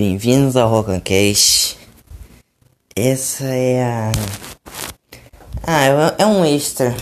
Bem-vindos 0.00 0.56
ao 0.56 0.66
Rocancast. 0.70 1.78
Essa 2.96 3.44
é 3.44 3.82
a. 3.82 4.12
Ah, 5.62 6.14
é 6.16 6.24
um 6.24 6.42
extra. 6.42 6.96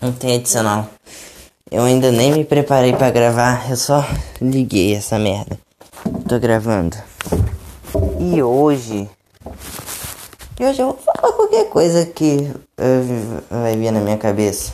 Não 0.00 0.12
tem 0.12 0.36
adicional. 0.36 0.88
Eu 1.68 1.82
ainda 1.82 2.12
nem 2.12 2.30
me 2.30 2.44
preparei 2.44 2.92
para 2.92 3.10
gravar, 3.10 3.68
eu 3.68 3.76
só 3.76 4.06
liguei 4.40 4.94
essa 4.94 5.18
merda. 5.18 5.58
Tô 6.28 6.38
gravando. 6.38 6.96
E 8.20 8.40
hoje. 8.40 9.10
E 10.60 10.64
hoje 10.64 10.80
eu 10.80 10.92
vou 10.92 10.98
falar 10.98 11.32
qualquer 11.32 11.68
coisa 11.70 12.06
que 12.06 12.52
uh, 12.78 13.42
vai 13.50 13.76
vir 13.76 13.90
na 13.90 13.98
minha 13.98 14.16
cabeça. 14.16 14.72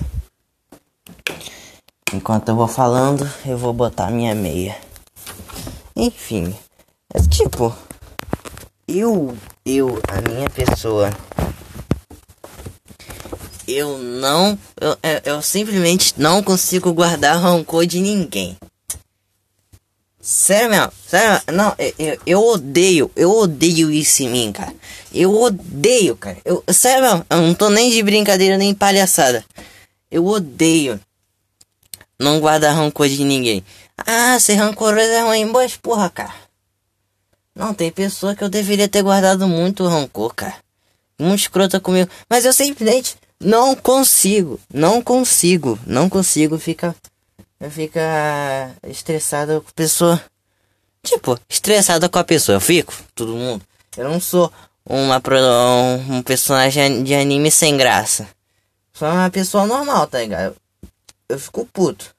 Enquanto 2.12 2.51
eu 2.51 2.57
vou 2.57 2.69
falando, 2.69 3.27
eu 3.46 3.57
vou 3.57 3.73
botar 3.73 4.11
minha 4.11 4.35
meia. 4.35 4.77
Enfim, 5.96 6.55
é 7.14 7.20
tipo, 7.28 7.74
eu, 8.87 9.37
eu, 9.64 10.00
a 10.09 10.28
minha 10.28 10.48
pessoa, 10.50 11.10
eu 13.66 13.98
não, 13.98 14.59
eu, 14.80 14.96
eu 15.24 15.42
simplesmente 15.42 16.14
não 16.16 16.42
consigo 16.42 16.92
guardar 16.92 17.41
rancor 17.41 17.86
de 17.86 18.00
ninguém. 18.00 18.56
Sério 20.20 20.70
mesmo, 20.70 20.92
sério, 21.06 21.42
não, 21.52 21.74
eu, 21.98 22.19
eu 22.27 22.45
odeio, 22.45 23.11
eu 23.16 23.30
odeio 23.30 23.91
isso 23.91 24.22
em 24.22 24.28
mim, 24.28 24.52
cara. 24.52 24.74
Eu 25.12 25.34
odeio, 25.34 26.16
cara. 26.16 26.36
Eu, 26.45 26.62
sério 26.72 27.02
mesmo, 27.02 27.27
eu 27.30 27.41
não 27.41 27.55
tô 27.55 27.69
nem 27.70 27.91
de 27.91 28.02
brincadeira 28.02 28.58
nem 28.58 28.74
palhaçada. 28.74 29.45
Eu 30.11 30.27
odeio 30.27 31.00
não 32.20 32.38
guarda 32.38 32.70
rancor 32.70 33.08
de 33.08 33.24
ninguém. 33.24 33.64
Ah, 33.97 34.38
ser 34.38 34.56
rancoroso 34.56 35.08
é 35.08 35.22
ruim. 35.22 35.47
Mas 35.47 35.77
porra, 35.77 36.11
cara. 36.11 36.34
Não, 37.60 37.74
tem 37.74 37.92
pessoa 37.92 38.34
que 38.34 38.42
eu 38.42 38.48
deveria 38.48 38.89
ter 38.89 39.03
guardado 39.03 39.47
muito 39.47 39.86
rancor, 39.86 40.34
cara. 40.34 40.55
Muito 41.19 41.41
escrota 41.41 41.78
comigo. 41.78 42.11
Mas 42.27 42.47
eu 42.47 42.55
simplesmente 42.55 43.17
não 43.39 43.77
consigo. 43.77 44.58
Não 44.72 45.02
consigo. 45.02 45.78
Não 45.86 46.08
consigo 46.08 46.58
ficar. 46.58 46.97
Ficar 47.70 48.75
estressado 48.89 49.61
com 49.61 49.69
a 49.69 49.72
pessoa. 49.75 50.25
Tipo, 51.02 51.39
estressada 51.50 52.08
com 52.08 52.19
a 52.19 52.25
pessoa. 52.25 52.56
Eu 52.56 52.62
fico, 52.62 52.94
todo 53.14 53.36
mundo. 53.36 53.62
Eu 53.95 54.08
não 54.08 54.19
sou 54.19 54.50
uma, 54.83 55.20
um, 55.20 56.17
um 56.17 56.22
personagem 56.22 57.05
de 57.05 57.14
anime 57.14 57.50
sem 57.50 57.77
graça. 57.77 58.27
Sou 58.95 59.06
uma 59.06 59.28
pessoa 59.28 59.67
normal, 59.67 60.06
tá 60.06 60.20
ligado? 60.20 60.56
eu 61.28 61.39
fico 61.39 61.67
puto. 61.67 62.14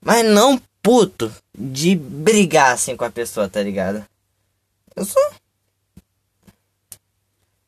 Mas 0.00 0.24
não 0.24 0.62
puto 0.80 1.34
de 1.58 1.96
brigar 1.96 2.72
assim 2.72 2.96
com 2.96 3.04
a 3.04 3.10
pessoa, 3.10 3.48
tá 3.48 3.60
ligado? 3.60 4.04
Eu 4.96 5.04
só. 5.04 5.20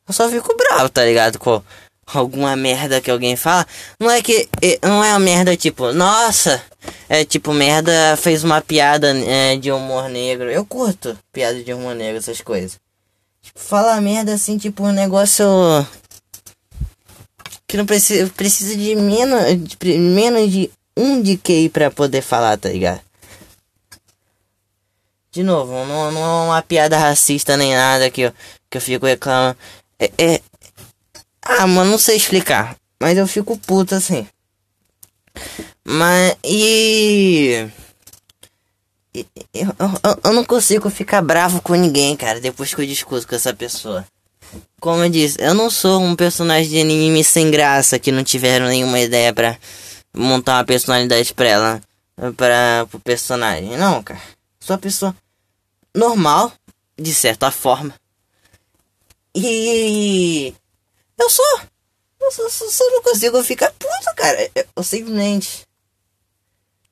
Eu 0.07 0.13
só 0.13 0.29
fico 0.29 0.55
bravo, 0.55 0.89
tá 0.89 1.03
ligado? 1.05 1.39
Com 1.39 1.61
alguma 2.05 2.55
merda 2.55 3.01
que 3.01 3.09
alguém 3.09 3.35
fala. 3.35 3.65
Não 3.99 4.09
é 4.09 4.21
que. 4.21 4.47
Não 4.81 5.03
é 5.03 5.11
uma 5.11 5.19
merda 5.19 5.55
tipo, 5.55 5.91
nossa! 5.93 6.61
É 7.07 7.23
tipo, 7.23 7.53
merda 7.53 8.17
fez 8.17 8.43
uma 8.43 8.61
piada 8.61 9.17
é, 9.25 9.55
de 9.55 9.71
humor 9.71 10.09
negro. 10.09 10.51
Eu 10.51 10.65
curto 10.65 11.17
piada 11.31 11.63
de 11.63 11.73
humor 11.73 11.95
negro, 11.95 12.17
essas 12.17 12.41
coisas. 12.41 12.79
Tipo, 13.41 13.59
falar 13.59 14.01
merda 14.01 14.33
assim, 14.33 14.57
tipo, 14.57 14.83
um 14.83 14.91
negócio 14.91 15.45
que 17.67 17.77
não 17.77 17.85
precisa, 17.85 18.31
precisa 18.35 18.75
de 18.75 18.95
menos 18.95 19.39
de, 19.63 19.97
menos 19.97 20.51
de 20.51 20.69
um 20.95 21.21
de 21.21 21.37
QI 21.37 21.69
pra 21.69 21.89
poder 21.89 22.21
falar, 22.21 22.57
tá 22.57 22.69
ligado? 22.69 23.01
De 25.33 25.41
novo, 25.41 25.73
não, 25.85 26.11
não 26.11 26.21
é 26.21 26.45
uma 26.45 26.61
piada 26.61 26.95
racista 26.95 27.57
nem 27.57 27.73
nada 27.73 28.07
que 28.11 28.21
eu, 28.21 28.33
que 28.69 28.77
eu 28.77 28.81
fico 28.81 29.07
reclamando. 29.07 29.57
É, 29.99 30.11
é... 30.15 30.41
Ah, 31.41 31.65
mano, 31.65 31.89
não 31.89 31.97
sei 31.97 32.17
explicar. 32.17 32.77
Mas 33.01 33.17
eu 33.17 33.25
fico 33.27 33.57
puto 33.57 33.95
assim. 33.95 34.27
Mas. 35.83 36.37
E. 36.43 37.67
Eu, 39.15 39.67
eu, 39.79 40.19
eu, 40.23 40.33
não 40.33 40.45
consigo 40.45 40.87
ficar 40.91 41.23
bravo 41.23 41.61
com 41.63 41.73
ninguém, 41.73 42.15
cara, 42.15 42.39
depois 42.39 42.73
que 42.73 42.81
eu 42.81 42.85
discuto 42.85 43.27
com 43.27 43.35
essa 43.35 43.53
pessoa. 43.55 44.05
Como 44.79 45.03
eu 45.03 45.09
disse, 45.09 45.37
eu 45.39 45.55
não 45.55 45.69
sou 45.71 45.99
um 45.99 46.15
personagem 46.15 46.69
de 46.69 46.79
anime 46.79 47.23
sem 47.23 47.49
graça 47.49 47.97
que 47.97 48.11
não 48.11 48.23
tiveram 48.23 48.67
nenhuma 48.67 48.99
ideia 48.99 49.33
para 49.33 49.57
montar 50.15 50.57
uma 50.57 50.63
personalidade 50.63 51.33
pra 51.33 51.47
ela, 51.47 51.81
para 52.37 52.87
o 52.93 52.99
personagem. 52.99 53.75
Não, 53.77 54.03
cara. 54.03 54.21
Sou 54.63 54.77
uma 54.77 54.81
pessoa 54.81 55.13
normal, 55.93 56.53
de 56.97 57.13
certa 57.13 57.51
forma. 57.51 57.93
E 59.35 60.55
eu 61.19 61.29
sou. 61.29 61.59
Eu 62.21 62.31
só, 62.31 62.47
só, 62.49 62.89
não 62.91 63.03
consigo 63.03 63.43
ficar 63.43 63.73
puto, 63.73 64.15
cara. 64.15 64.49
Eu, 64.55 64.65
eu 64.77 64.83
simplesmente. 64.83 65.67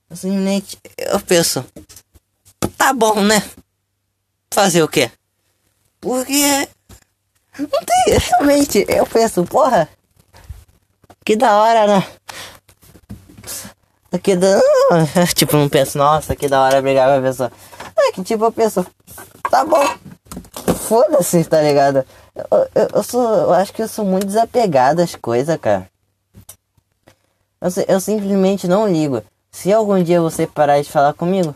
Eu 0.09 0.17
simplesmente. 0.17 0.77
Eu 0.97 1.21
penso. 1.21 1.65
Tá 2.77 2.91
bom, 2.91 3.23
né? 3.23 3.41
Fazer 4.53 4.83
o 4.83 4.87
quê? 4.89 5.09
Porque 6.01 6.67
não 7.57 7.67
tem, 7.69 8.17
realmente, 8.17 8.85
eu 8.89 9.07
penso, 9.07 9.45
porra, 9.45 9.87
que 11.23 11.37
da 11.37 11.55
hora, 11.55 11.87
né? 11.87 12.17
Que 14.19 14.35
da... 14.35 14.59
Tipo, 15.33 15.55
não 15.55 15.69
penso, 15.69 15.97
nossa, 15.97 16.35
que 16.35 16.49
da 16.49 16.61
hora 16.61 16.81
brigar 16.81 17.07
com 17.09 17.19
a 17.19 17.29
pessoa. 17.29 17.51
É 17.97 18.11
que 18.11 18.23
tipo, 18.23 18.43
eu 18.43 18.51
penso, 18.51 18.85
tá 19.49 19.63
bom, 19.63 19.87
foda-se, 20.73 21.43
tá 21.45 21.61
ligado? 21.61 22.05
Eu, 22.35 22.45
eu, 22.75 22.87
eu, 22.95 23.03
sou, 23.03 23.21
eu 23.21 23.53
acho 23.53 23.71
que 23.71 23.81
eu 23.81 23.87
sou 23.87 24.03
muito 24.03 24.25
desapegado 24.25 25.01
às 25.01 25.15
coisas, 25.15 25.57
cara. 25.57 25.87
Eu, 27.61 27.69
eu 27.87 27.99
simplesmente 27.99 28.67
não 28.67 28.87
ligo. 28.87 29.23
Se 29.51 29.71
algum 29.71 30.01
dia 30.01 30.21
você 30.21 30.47
parar 30.47 30.81
de 30.81 30.89
falar 30.89 31.13
comigo, 31.13 31.55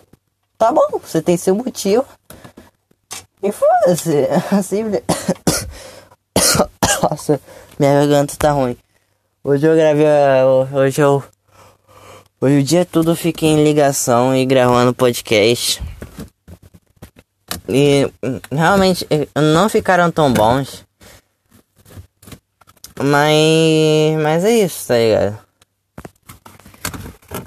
tá 0.57 0.71
bom, 0.71 0.99
você 1.01 1.21
tem 1.21 1.35
seu 1.35 1.55
motivo. 1.55 2.05
E 3.41 3.51
foda-se, 3.51 4.27
simples. 4.63 5.01
Nossa, 7.03 7.39
minha 7.77 7.93
garganta 7.93 8.35
tá 8.37 8.51
ruim. 8.51 8.77
Hoje 9.43 9.67
eu 9.67 9.75
gravei. 9.75 10.05
Hoje 10.73 11.01
eu. 11.01 11.23
Hoje 12.41 12.59
o 12.59 12.63
dia 12.63 12.85
todo 12.85 13.11
eu 13.11 13.15
fiquei 13.15 13.49
em 13.49 13.63
ligação 13.63 14.35
e 14.35 14.45
gravando 14.45 14.93
podcast. 14.93 15.81
E 17.67 18.11
realmente 18.51 19.07
não 19.53 19.69
ficaram 19.69 20.11
tão 20.11 20.31
bons. 20.31 20.83
Mas. 22.99 24.21
Mas 24.21 24.43
é 24.43 24.51
isso, 24.51 24.87
tá 24.87 24.97
ligado? 24.97 25.39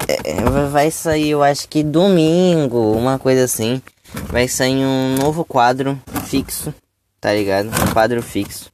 É, 0.07 0.67
vai 0.69 0.89
sair, 0.89 1.29
eu 1.29 1.43
acho 1.43 1.67
que 1.67 1.83
domingo, 1.83 2.93
uma 2.93 3.19
coisa 3.19 3.43
assim. 3.43 3.81
Vai 4.25 4.47
sair 4.47 4.83
um 4.83 5.15
novo 5.15 5.45
quadro 5.45 6.01
fixo, 6.25 6.73
tá 7.21 7.31
ligado? 7.31 7.67
Um 7.67 7.93
quadro 7.93 8.23
fixo 8.23 8.71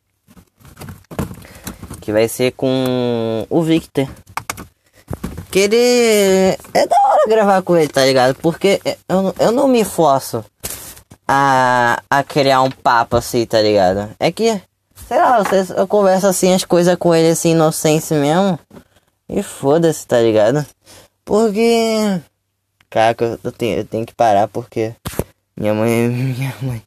que 2.05 2.11
vai 2.11 2.27
ser 2.27 2.51
com 2.51 3.47
o 3.49 3.61
Victor. 3.63 4.07
Que 5.55 5.59
ele. 5.59 6.57
É 6.73 6.85
da 6.85 6.97
hora 7.05 7.29
gravar 7.29 7.61
com 7.61 7.77
ele, 7.77 7.87
tá 7.87 8.03
ligado? 8.03 8.35
Porque 8.41 8.81
eu, 9.07 9.33
eu 9.39 9.53
não 9.53 9.69
me 9.69 9.85
forço 9.85 10.43
a, 11.25 12.03
a 12.09 12.23
criar 12.25 12.61
um 12.61 12.69
papo 12.69 13.15
assim, 13.15 13.45
tá 13.45 13.61
ligado? 13.61 14.13
É 14.19 14.33
que, 14.33 14.61
sei 15.07 15.17
lá, 15.17 15.41
eu 15.77 15.87
converso 15.87 16.27
assim 16.27 16.53
as 16.53 16.65
coisas 16.65 16.97
com 16.97 17.15
ele 17.15 17.29
assim, 17.29 17.51
inocência 17.51 18.19
mesmo. 18.19 18.59
E 19.29 19.41
foda-se, 19.41 20.05
tá 20.05 20.19
ligado? 20.19 20.65
Porque. 21.23 22.19
Caraca, 22.89 23.39
eu 23.41 23.51
tenho, 23.53 23.77
eu 23.77 23.85
tenho 23.85 24.05
que 24.05 24.13
parar 24.13 24.49
porque. 24.49 24.93
Minha 25.57 25.73
mãe, 25.73 26.09
minha 26.09 26.55
mãe 26.61 26.81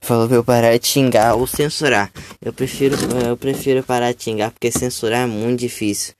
falou 0.00 0.26
pra 0.26 0.36
eu 0.36 0.44
parar 0.44 0.76
de 0.78 0.86
xingar 0.86 1.34
ou 1.34 1.46
censurar. 1.46 2.10
Eu 2.40 2.52
prefiro, 2.52 2.96
eu 3.26 3.36
prefiro 3.36 3.82
parar 3.82 4.12
de 4.12 4.22
xingar 4.22 4.50
porque 4.50 4.70
censurar 4.70 5.22
é 5.22 5.26
muito 5.26 5.60
difícil 5.60 6.14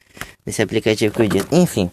nesse 0.44 0.62
aplicativo 0.62 1.14
que 1.14 1.22
eu 1.22 1.28
disse. 1.28 1.48
Enfim. 1.52 1.90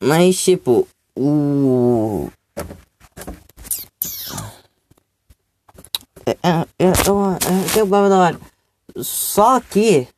Mas 0.00 0.36
tipo, 0.42 0.88
o 1.16 2.30
é, 6.26 6.30
é, 6.30 6.50
é, 6.78 6.86
é, 6.86 7.80
é, 7.80 8.08
da 8.08 8.18
hora. 8.18 8.40
Só 8.96 9.60
que 9.60 10.08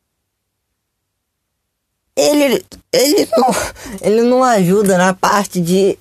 ele 2.14 2.64
ele 2.92 3.28
não 3.36 3.50
ele 4.00 4.22
não 4.22 4.44
ajuda 4.44 4.96
na 4.96 5.12
parte 5.12 5.60
de 5.60 5.98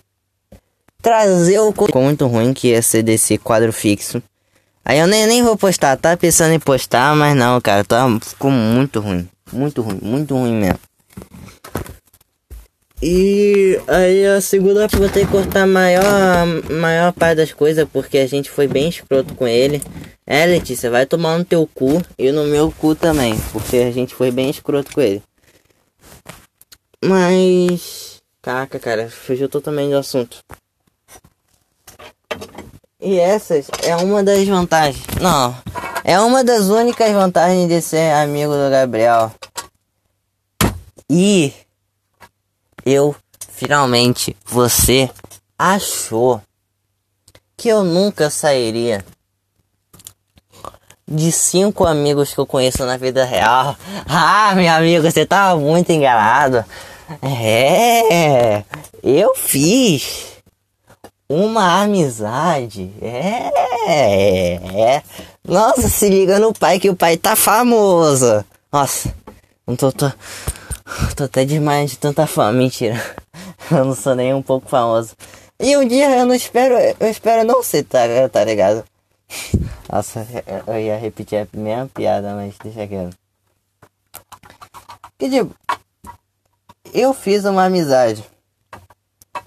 trazer 1.06 1.60
o. 1.60 1.72
Ficou 1.72 2.02
muito 2.02 2.26
ruim 2.26 2.52
que 2.52 2.70
ia 2.70 2.82
ser 2.82 3.04
desse 3.04 3.38
quadro 3.38 3.72
fixo. 3.72 4.24
Aí 4.84 4.98
eu 4.98 5.06
nem, 5.06 5.28
nem 5.28 5.44
vou 5.44 5.56
postar, 5.56 5.96
tá 5.98 6.18
pensando 6.18 6.54
em 6.54 6.60
postar, 6.60 7.16
mas 7.16 7.36
não, 7.36 7.62
cara, 7.62 7.84
tá, 7.84 8.06
ficou 8.22 8.50
muito 8.50 9.00
ruim. 9.00 9.28
Muito 9.54 9.84
ruim, 9.84 10.00
muito 10.02 10.36
ruim 10.36 10.56
mesmo. 10.56 10.80
E 13.02 13.80
aí 13.88 14.26
a 14.26 14.42
segunda 14.42 14.88
vou 14.88 15.10
ter 15.10 15.26
que 15.26 15.32
cortar 15.32 15.64
a 15.64 15.68
maior, 15.68 16.48
maior 16.72 17.14
parte 17.14 17.38
das 17.38 17.54
coisas 17.54 17.88
porque 17.92 18.18
a 18.18 18.28
gente 18.28 18.50
foi 18.50 18.68
bem 18.68 18.90
escroto 18.90 19.36
com 19.36 19.48
ele. 19.48 19.82
É, 20.26 20.46
Letícia, 20.46 20.90
vai 20.90 21.06
tomar 21.06 21.38
no 21.38 21.46
teu 21.46 21.70
cu 21.72 22.02
e 22.18 22.32
no 22.32 22.46
meu 22.46 22.72
cu 22.72 22.96
também, 22.96 23.36
porque 23.52 23.78
a 23.78 23.92
gente 23.92 24.16
foi 24.16 24.32
bem 24.32 24.50
escroto 24.50 24.92
com 24.92 25.02
ele. 25.02 25.22
Mas. 27.04 28.24
Caraca, 28.42 28.80
cara, 28.80 29.08
fugiu 29.10 29.48
totalmente 29.48 29.92
do 29.92 29.98
assunto. 29.98 30.38
E 33.06 33.20
essas 33.20 33.68
é 33.84 33.96
uma 33.98 34.24
das 34.24 34.48
vantagens. 34.48 35.06
Não, 35.22 35.56
é 36.04 36.20
uma 36.20 36.44
das 36.44 36.70
únicas 36.70 37.12
vantagens 37.12 37.70
de 37.70 37.80
ser 37.80 38.12
amigo 38.14 38.52
do 38.52 38.68
Gabriel. 38.72 39.32
E 41.08 41.54
eu 42.84 43.16
finalmente 43.48 44.36
você 44.44 45.08
achou 45.56 46.42
que 47.56 47.70
eu 47.70 47.84
nunca 47.84 48.32
sairia 48.32 49.06
de 51.08 51.32
cinco 51.32 51.86
amigos 51.86 52.34
que 52.34 52.40
eu 52.40 52.48
conheço 52.48 52.84
na 52.88 52.98
vida 52.98 53.24
real. 53.24 53.78
Ah, 54.10 54.54
meu 54.56 54.74
amigo, 54.74 55.12
você 55.12 55.28
tava 55.28 55.60
muito 55.60 55.92
enganado. 55.92 56.66
É, 57.22 58.64
eu 59.04 59.36
fiz 59.36 60.35
uma 61.30 61.82
amizade. 61.82 62.92
É, 63.02 64.56
é. 64.56 65.04
Nossa, 65.44 65.90
se 65.90 66.10
liga 66.10 66.40
no 66.40 66.54
pai 66.54 66.80
que 66.80 66.90
o 66.90 66.96
pai 66.96 67.18
tá 67.18 67.36
famoso. 67.36 68.44
Nossa, 68.72 69.14
não 69.66 69.76
tô, 69.76 69.92
tô, 69.92 70.12
tô 71.16 71.24
até 71.24 71.46
demais 71.46 71.92
de 71.92 71.98
tanta 71.98 72.28
fama. 72.28 72.54
Mentira. 72.54 72.96
Eu 73.72 73.86
não 73.86 73.96
sou 73.96 74.14
nem 74.16 74.34
um 74.34 74.42
pouco 74.42 74.70
famoso. 74.70 75.16
E 75.60 75.76
um 75.78 75.88
dia 75.88 76.10
eu 76.18 76.26
não 76.26 76.36
espero, 76.36 76.76
eu 77.00 77.10
espero 77.10 77.48
não 77.48 77.64
ser, 77.64 77.84
tá, 77.84 78.00
tá 78.30 78.44
ligado? 78.44 78.84
Nossa, 79.90 80.28
eu 80.68 80.80
ia 80.80 80.98
repetir 80.98 81.40
a 81.40 81.58
mesma 81.58 81.88
piada, 81.88 82.36
mas 82.36 82.56
deixa 82.62 82.86
quieto. 82.86 83.18
Que 85.18 85.30
tipo, 85.30 85.56
eu 86.94 87.14
fiz 87.14 87.46
uma 87.46 87.66
amizade. 87.66 88.24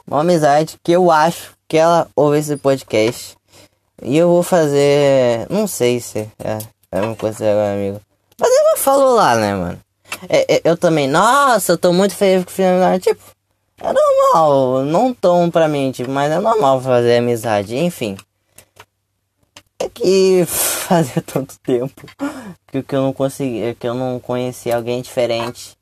Uma 0.06 0.22
amizade 0.22 0.80
que 0.82 0.92
eu 0.92 1.10
acho 1.10 1.57
que 1.68 1.76
ela 1.76 2.08
ouve 2.16 2.38
esse 2.38 2.56
podcast. 2.56 3.36
E 4.02 4.16
eu 4.16 4.28
vou 4.28 4.42
fazer. 4.42 5.46
Não 5.50 5.66
sei 5.66 6.00
se 6.00 6.20
é, 6.38 6.58
é 6.90 7.00
uma 7.00 7.14
coisa 7.14 7.44
agora, 7.44 7.74
amigo. 7.74 8.00
Mas 8.40 8.50
ela 8.50 8.76
falou 8.76 9.14
lá, 9.14 9.36
né, 9.36 9.54
mano? 9.54 9.80
É, 10.28 10.56
é, 10.56 10.60
eu 10.64 10.76
também, 10.76 11.06
nossa, 11.06 11.72
eu 11.72 11.78
tô 11.78 11.92
muito 11.92 12.14
feio 12.14 12.44
com 12.44 12.50
o 12.50 12.98
Tipo, 12.98 13.22
é 13.80 13.92
normal, 13.92 14.84
não 14.84 15.12
tão 15.12 15.50
pra 15.50 15.68
mim, 15.68 15.92
tipo, 15.92 16.10
mas 16.10 16.32
é 16.32 16.38
normal 16.38 16.80
fazer 16.80 17.18
amizade, 17.18 17.76
enfim. 17.76 18.16
É 19.78 19.88
que 19.88 20.44
fazia 20.46 21.22
tanto 21.22 21.58
tempo 21.60 22.06
que, 22.72 22.82
que 22.82 22.96
eu 22.96 23.02
não 23.02 23.12
consegui, 23.12 23.74
que 23.74 23.86
eu 23.86 23.94
não 23.94 24.18
conhecia 24.18 24.76
alguém 24.76 25.02
diferente 25.02 25.76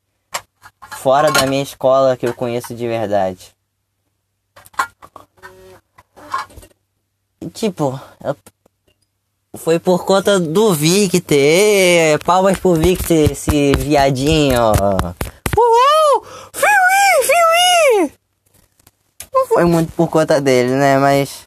fora 0.99 1.31
da 1.31 1.47
minha 1.47 1.63
escola 1.63 2.17
que 2.17 2.27
eu 2.27 2.35
conheço 2.35 2.75
de 2.75 2.87
verdade. 2.87 3.56
Tipo, 7.53 8.01
foi 9.57 9.79
por 9.79 10.05
conta 10.05 10.39
do 10.39 10.73
Victor. 10.75 11.39
Palmas 12.25 12.59
pro 12.59 12.75
Victor, 12.75 13.31
esse 13.31 13.73
viadinho. 13.73 14.73
Uhul! 15.57 16.25
Fiui, 16.53 17.23
fiui! 17.23 18.13
Não 19.33 19.47
foi 19.47 19.65
muito 19.65 19.93
por 19.93 20.09
conta 20.09 20.41
dele, 20.41 20.71
né? 20.71 20.99
Mas. 20.99 21.47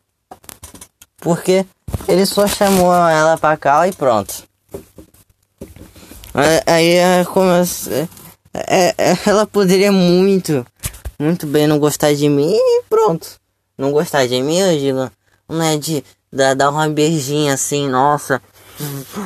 Porque 1.18 1.66
ele 2.08 2.26
só 2.26 2.48
chamou 2.48 2.94
ela 2.94 3.38
pra 3.38 3.58
cá 3.58 3.88
e 3.88 3.94
pronto. 3.94 4.44
Aí 6.66 7.26
como 7.34 7.50
é, 8.54 8.94
é, 8.98 9.18
ela 9.26 9.46
poderia 9.46 9.92
muito, 9.92 10.66
muito 11.20 11.46
bem 11.46 11.68
não 11.68 11.80
gostar 11.80 12.14
de 12.14 12.30
mim 12.30 12.54
e 12.54 12.84
pronto. 12.90 13.40
Não 13.78 13.92
gostar 13.92 14.28
de 14.28 14.42
mim, 14.42 14.58
eu 14.58 14.78
digo, 14.78 15.12
né, 15.50 15.78
de 15.78 16.04
dar, 16.32 16.54
dar 16.54 16.70
uma 16.70 16.88
beijinha 16.88 17.54
assim, 17.54 17.90
nossa. 17.90 18.42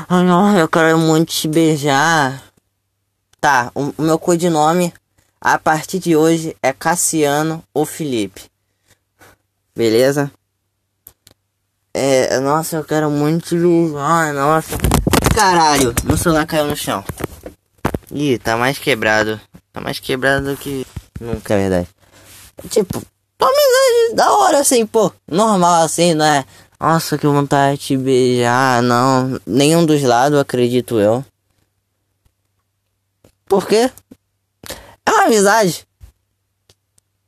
Ai, 0.09 0.61
eu 0.61 0.67
quero 0.67 0.97
muito 0.97 1.33
te 1.33 1.47
beijar. 1.47 2.41
Tá, 3.39 3.71
o, 3.75 3.93
o 3.97 4.01
meu 4.01 4.17
codinome 4.17 4.93
a 5.39 5.57
partir 5.59 5.99
de 5.99 6.15
hoje 6.15 6.55
é 6.63 6.71
Cassiano 6.71 7.63
ou 7.73 7.85
Felipe. 7.85 8.43
Beleza? 9.75 10.31
É, 11.93 12.39
nossa, 12.39 12.77
eu 12.77 12.83
quero 12.83 13.11
muito 13.11 13.49
te 13.49 13.57
beijar, 13.57 14.33
nossa. 14.33 14.77
Caralho, 15.35 15.93
meu 16.03 16.17
celular 16.17 16.45
caiu 16.45 16.67
no 16.67 16.75
chão. 16.75 17.03
Ih, 18.11 18.37
tá 18.37 18.55
mais 18.55 18.77
quebrado. 18.77 19.39
Tá 19.71 19.81
mais 19.81 19.99
quebrado 19.99 20.51
do 20.51 20.57
que 20.57 20.85
nunca, 21.19 21.55
é 21.55 21.57
verdade. 21.57 21.87
Tipo, 22.69 23.01
uma 23.43 23.51
amizade 23.51 24.15
da 24.15 24.33
hora, 24.33 24.59
assim, 24.59 24.85
pô. 24.85 25.11
Normal, 25.27 25.83
assim, 25.83 26.13
não 26.13 26.25
é? 26.25 26.45
Nossa, 26.79 27.17
que 27.17 27.27
vontade 27.27 27.87
de 27.87 27.97
beijar. 27.97 28.81
Não, 28.81 29.39
nenhum 29.45 29.85
dos 29.85 30.01
lados, 30.03 30.39
acredito 30.39 30.99
eu. 30.99 31.23
Por 33.45 33.67
quê? 33.67 33.91
É 35.05 35.11
uma 35.11 35.25
amizade. 35.25 35.85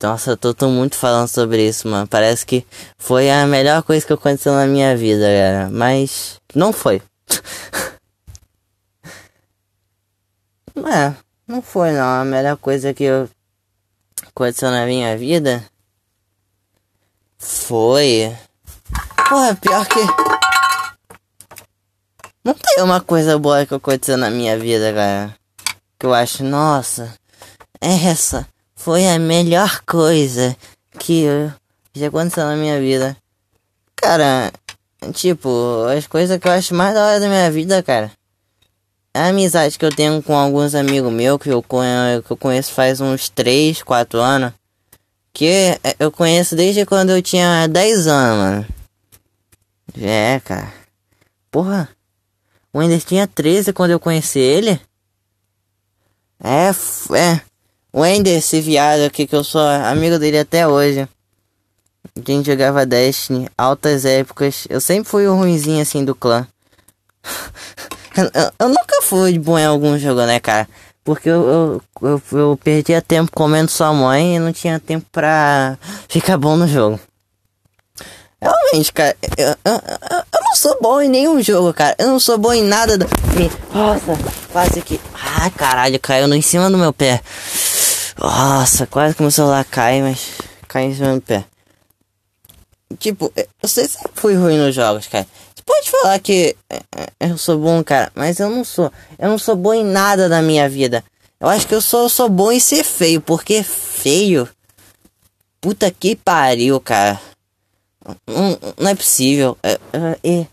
Nossa, 0.02 0.32
eu 0.32 0.38
tô, 0.38 0.54
tô, 0.54 0.70
muito 0.70 0.96
falando 0.96 1.28
sobre 1.28 1.68
isso, 1.68 1.88
mano. 1.88 2.08
Parece 2.08 2.46
que 2.46 2.66
foi 2.98 3.30
a 3.30 3.46
melhor 3.48 3.82
coisa 3.84 4.06
que 4.06 4.14
aconteceu 4.14 4.54
na 4.54 4.68
minha 4.68 4.96
vida, 4.96 5.22
galera. 5.22 5.70
Mas 5.72 6.40
não 6.54 6.72
foi. 6.74 7.02
é, 10.78 11.14
não 11.48 11.62
foi 11.62 11.92
não. 11.92 12.22
A 12.22 12.26
melhor 12.26 12.58
coisa 12.58 12.94
que 12.94 13.06
aconteceu 14.28 14.70
na 14.70 14.86
minha 14.86 15.18
vida 15.18 15.66
foi. 17.46 18.36
Porra, 19.30 19.56
pior 19.56 19.86
que. 19.88 20.00
Não 22.44 22.54
tem 22.54 22.84
uma 22.84 23.00
coisa 23.00 23.38
boa 23.38 23.66
que 23.66 23.74
aconteceu 23.74 24.18
na 24.18 24.30
minha 24.30 24.58
vida, 24.58 24.92
cara. 24.94 25.36
Que 26.00 26.06
eu 26.06 26.14
acho, 26.14 26.44
nossa, 26.44 27.14
essa 27.80 28.48
foi 28.76 29.08
a 29.08 29.20
melhor 29.20 29.82
coisa 29.86 30.56
que 31.00 31.26
já 31.94 32.08
aconteceu 32.08 32.46
na 32.46 32.56
minha 32.56 32.80
vida. 32.80 33.16
Cara, 33.96 34.52
tipo, 35.14 35.86
as 35.96 36.08
coisas 36.08 36.40
que 36.40 36.48
eu 36.48 36.52
acho 36.52 36.74
mais 36.74 36.94
da 36.94 37.06
hora 37.06 37.20
da 37.20 37.28
minha 37.28 37.50
vida, 37.52 37.82
cara. 37.82 38.12
É 39.14 39.20
a 39.20 39.28
amizade 39.28 39.80
que 39.80 39.86
eu 39.86 39.96
tenho 39.96 40.22
com 40.22 40.36
alguns 40.36 40.76
amigos 40.76 41.12
meus 41.12 41.40
que 41.42 41.50
eu, 41.50 41.64
que 41.64 42.32
eu 42.32 42.38
conheço 42.38 42.74
faz 42.74 43.00
uns 43.00 43.30
3, 43.30 43.82
4 43.82 44.20
anos. 44.20 44.52
Que 45.36 45.78
eu 46.00 46.10
conheço 46.10 46.56
desde 46.56 46.86
quando 46.86 47.10
eu 47.10 47.22
tinha 47.22 47.68
10 47.68 48.08
anos, 48.08 48.38
mano. 48.38 48.66
É, 50.02 50.40
cara. 50.40 50.72
Porra. 51.52 51.90
O 52.72 52.80
Wender 52.80 53.04
tinha 53.04 53.28
13 53.28 53.74
quando 53.74 53.92
eu 53.92 54.00
conheci 54.00 54.40
ele. 54.40 54.80
É, 56.42 56.70
é. 57.18 57.42
O 57.92 58.00
Wender, 58.00 58.38
esse 58.38 58.62
viado 58.62 59.02
aqui 59.02 59.28
que 59.28 59.36
eu 59.36 59.44
sou 59.44 59.60
amigo 59.60 60.18
dele 60.18 60.40
até 60.40 60.66
hoje. 60.66 61.06
Gente 62.26 62.46
jogava 62.46 62.86
Destiny, 62.86 63.50
altas 63.58 64.06
épocas. 64.06 64.66
Eu 64.70 64.80
sempre 64.80 65.10
fui 65.10 65.28
o 65.28 65.36
ruimzinho 65.36 65.82
assim 65.82 66.06
do 66.06 66.16
clã. 66.16 66.48
eu, 68.16 68.52
eu, 68.58 68.70
nunca 68.70 69.02
fui 69.02 69.38
bom 69.38 69.60
em 69.60 69.66
algum 69.66 69.98
jogo, 69.98 70.26
né, 70.26 70.40
cara? 70.40 70.66
Porque 71.06 71.30
eu, 71.30 71.48
eu, 71.48 71.82
eu, 72.02 72.22
eu 72.32 72.60
perdia 72.64 73.00
tempo 73.00 73.32
comendo 73.32 73.70
sua 73.70 73.94
mãe 73.94 74.36
e 74.36 74.40
não 74.40 74.52
tinha 74.52 74.80
tempo 74.80 75.06
pra 75.12 75.78
ficar 76.10 76.36
bom 76.36 76.58
no 76.58 76.68
jogo. 76.68 77.00
Realmente, 78.42 78.92
cara, 78.92 79.16
eu, 79.38 79.48
eu, 79.64 79.82
eu, 80.12 80.42
não 80.42 80.56
sou 80.56 80.78
bom 80.82 81.00
em 81.00 81.08
nenhum 81.08 81.42
jogo, 81.42 81.72
cara. 81.74 81.96
Eu 82.00 82.08
não 82.08 82.20
sou 82.20 82.40
bom 82.40 82.52
em 82.52 82.64
nada. 82.64 82.98
Do... 82.98 83.06
Nossa, 83.74 84.18
quase 84.52 84.82
que. 84.82 85.00
Ai, 85.14 85.52
caralho, 85.52 86.00
caiu 86.00 86.32
em 86.34 86.42
cima 86.42 86.72
do 86.72 86.78
meu 86.78 86.92
pé. 86.92 87.22
Nossa, 88.18 88.88
quase 88.88 89.14
que 89.14 89.22
meu 89.22 89.32
celular 89.32 89.64
cai, 89.64 90.02
mas 90.02 90.32
cai 90.68 90.86
em 90.86 90.96
cima 90.96 91.14
do 91.14 91.22
pé. 91.22 91.46
Tipo, 93.00 93.32
eu 93.36 93.68
sempre 93.68 94.10
fui 94.14 94.36
ruim 94.36 94.58
nos 94.58 94.76
jogos, 94.76 95.08
cara 95.08 95.28
pode 95.66 95.90
falar 95.90 96.20
que 96.20 96.56
é, 96.70 96.82
é, 97.20 97.32
eu 97.32 97.38
sou 97.38 97.58
bom, 97.58 97.84
cara, 97.84 98.12
mas 98.16 98.40
eu 98.40 98.50
não 98.50 98.64
sou. 98.64 98.92
Eu 99.18 99.30
não 99.30 99.38
sou 99.38 99.56
bom 99.56 99.74
em 99.74 99.84
nada 99.84 100.30
na 100.30 100.42
minha 100.42 100.70
vida. 100.70 101.04
Eu 101.40 101.48
acho 101.50 101.68
que 101.68 101.76
eu 101.76 101.82
sou, 101.82 102.04
eu 102.04 102.10
sou 102.10 102.30
bom 102.30 102.52
em 102.52 102.60
ser 102.60 102.84
feio, 102.84 103.20
porque 103.20 103.64
feio. 103.64 104.48
Puta 105.60 105.90
que 105.90 106.16
pariu, 106.16 106.80
cara. 106.80 107.20
Não, 108.28 108.58
não 108.78 108.90
é 108.92 108.96
possível. 108.96 109.58
É, 109.64 109.80
é, 109.92 110.20
é, 110.24 110.48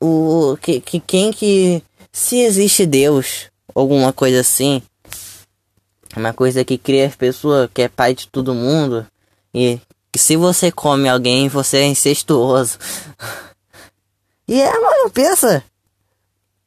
o, 0.00 0.56
que, 0.60 0.80
que, 0.80 1.00
quem 1.00 1.32
que. 1.32 1.82
Se 2.12 2.38
existe 2.38 2.86
Deus, 2.86 3.50
alguma 3.74 4.12
coisa 4.12 4.40
assim. 4.40 4.80
Uma 6.16 6.32
coisa 6.32 6.64
que 6.64 6.78
cria 6.78 7.08
as 7.08 7.16
pessoas, 7.16 7.68
que 7.74 7.82
é 7.82 7.88
pai 7.88 8.14
de 8.14 8.28
todo 8.28 8.54
mundo. 8.54 9.04
E 9.52 9.80
que 10.14 10.18
se 10.20 10.36
você 10.36 10.70
come 10.70 11.08
alguém, 11.08 11.48
você 11.48 11.78
é 11.78 11.86
incestuoso. 11.86 12.78
E 14.46 14.60
é, 14.60 14.70
mano, 14.78 15.10
pensa. 15.10 15.64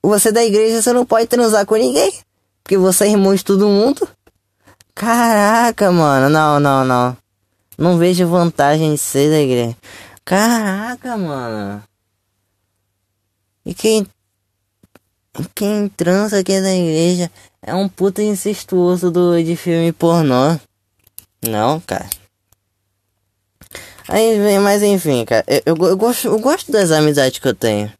Você 0.01 0.31
da 0.31 0.43
igreja, 0.43 0.81
você 0.81 0.91
não 0.91 1.05
pode 1.05 1.27
transar 1.27 1.63
com 1.63 1.75
ninguém. 1.75 2.11
Porque 2.63 2.75
você 2.75 3.05
é 3.05 3.11
irmão 3.11 3.35
de 3.35 3.45
todo 3.45 3.67
mundo. 3.67 4.09
Caraca, 4.95 5.91
mano. 5.91 6.27
Não, 6.27 6.59
não, 6.59 6.83
não. 6.83 7.15
Não 7.77 7.99
vejo 7.99 8.27
vantagem 8.27 8.95
de 8.95 8.97
ser 8.97 9.29
da 9.29 9.39
igreja. 9.39 9.77
Caraca, 10.25 11.15
mano. 11.15 11.83
E 13.63 13.75
quem. 13.75 14.07
Quem 15.53 15.87
transa 15.87 16.39
aqui 16.39 16.59
da 16.59 16.73
igreja 16.73 17.31
é 17.61 17.75
um 17.75 17.87
puta 17.87 18.23
incestuoso 18.23 19.11
do, 19.11 19.41
de 19.41 19.55
filme 19.55 19.91
pornô. 19.91 20.59
Não, 21.43 21.79
cara. 21.79 22.09
Mas 24.61 24.83
enfim, 24.83 25.25
cara, 25.25 25.43
eu, 25.47 25.61
eu, 25.65 25.87
eu, 25.89 25.97
gosto, 25.97 26.27
eu 26.27 26.39
gosto 26.39 26.71
das 26.71 26.91
amizades 26.91 27.39
que 27.39 27.47
eu 27.47 27.55
tenho. 27.55 27.91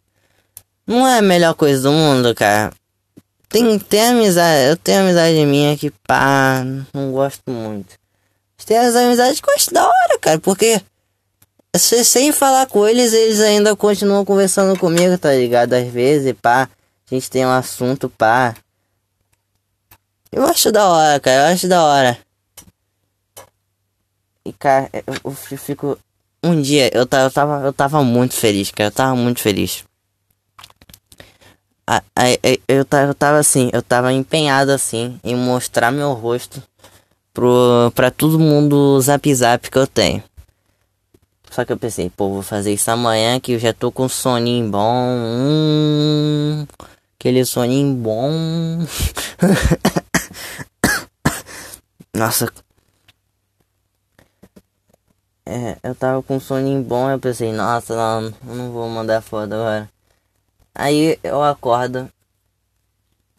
Não 0.85 1.05
é 1.05 1.19
a 1.19 1.21
melhor 1.21 1.53
coisa 1.53 1.81
do 1.83 1.91
mundo, 1.91 2.33
cara. 2.33 2.71
Tem, 3.49 3.77
tem 3.79 4.07
amizade, 4.07 4.69
eu 4.69 4.77
tenho 4.77 5.01
amizade 5.01 5.45
minha 5.45 5.77
que 5.77 5.91
pá, 6.05 6.63
não 6.93 7.11
gosto 7.11 7.49
muito. 7.49 7.95
Tem 8.65 8.77
as 8.77 8.95
amizades 8.95 9.39
que 9.39 9.49
eu 9.49 9.55
acho 9.55 9.73
da 9.73 9.85
hora, 9.85 10.19
cara, 10.19 10.39
porque 10.39 10.81
se, 11.75 12.03
sem 12.03 12.33
falar 12.33 12.65
com 12.67 12.85
eles, 12.85 13.13
eles 13.13 13.39
ainda 13.39 13.75
continuam 13.75 14.25
conversando 14.25 14.77
comigo, 14.77 15.17
tá 15.17 15.33
ligado? 15.33 15.73
Às 15.73 15.87
vezes, 15.87 16.33
pá, 16.41 16.69
a 17.09 17.15
gente 17.15 17.29
tem 17.29 17.45
um 17.45 17.51
assunto, 17.51 18.09
pá. 18.09 18.55
Eu 20.31 20.45
acho 20.45 20.71
da 20.71 20.87
hora, 20.87 21.19
cara, 21.19 21.47
eu 21.47 21.53
acho 21.53 21.67
da 21.67 21.81
hora. 21.81 22.17
E, 24.47 24.53
cara, 24.53 24.89
eu, 24.93 25.13
eu 25.25 25.57
fico. 25.57 25.99
Um 26.41 26.61
dia 26.61 26.89
eu 26.93 27.01
eu 27.01 27.31
tava, 27.31 27.65
eu 27.65 27.73
tava 27.73 28.01
muito 28.01 28.33
feliz, 28.33 28.71
cara. 28.71 28.87
Eu 28.87 28.93
tava 28.93 29.13
muito 29.13 29.41
feliz. 29.41 29.83
Aí, 32.15 32.39
eu, 32.67 32.85
eu 32.89 33.13
tava 33.13 33.37
assim, 33.37 33.69
eu 33.73 33.81
tava 33.81 34.13
empenhado 34.13 34.71
assim 34.71 35.19
em 35.23 35.35
mostrar 35.35 35.91
meu 35.91 36.13
rosto 36.13 36.63
pro, 37.33 37.91
pra 37.93 38.09
todo 38.09 38.39
mundo 38.39 38.99
zap 39.01 39.35
zap 39.35 39.69
que 39.69 39.77
eu 39.77 39.87
tenho. 39.87 40.23
Só 41.51 41.65
que 41.65 41.73
eu 41.73 41.77
pensei, 41.77 42.09
pô, 42.09 42.29
vou 42.29 42.41
fazer 42.41 42.73
isso 42.73 42.89
amanhã 42.89 43.39
que 43.39 43.53
eu 43.53 43.59
já 43.59 43.73
tô 43.73 43.91
com 43.91 44.07
soninho 44.07 44.69
bom. 44.69 45.07
Hum, 45.07 46.67
aquele 47.19 47.43
soninho 47.45 47.93
bom. 47.95 48.85
Nossa, 52.13 52.51
é, 55.47 55.77
eu 55.81 55.95
tava 55.95 56.21
com 56.21 56.35
um 56.35 56.39
soninho 56.39 56.83
bom, 56.83 57.09
eu 57.09 57.17
pensei, 57.17 57.53
nossa, 57.53 57.95
não, 57.95 58.33
não 58.43 58.71
vou 58.71 58.89
mandar 58.89 59.21
foto 59.21 59.53
agora. 59.53 59.89
Aí 60.75 61.17
eu 61.23 61.41
acordo, 61.41 62.11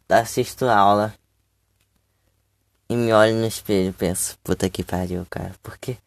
assisto 0.09 0.65
a 0.65 0.77
aula 0.77 1.15
e 2.89 2.97
me 2.97 3.13
olho 3.13 3.35
no 3.35 3.47
espelho 3.47 3.91
e 3.91 3.93
penso, 3.93 4.39
puta 4.43 4.71
que 4.71 4.83
pariu, 4.83 5.27
cara. 5.29 5.53
Porque 5.63 5.99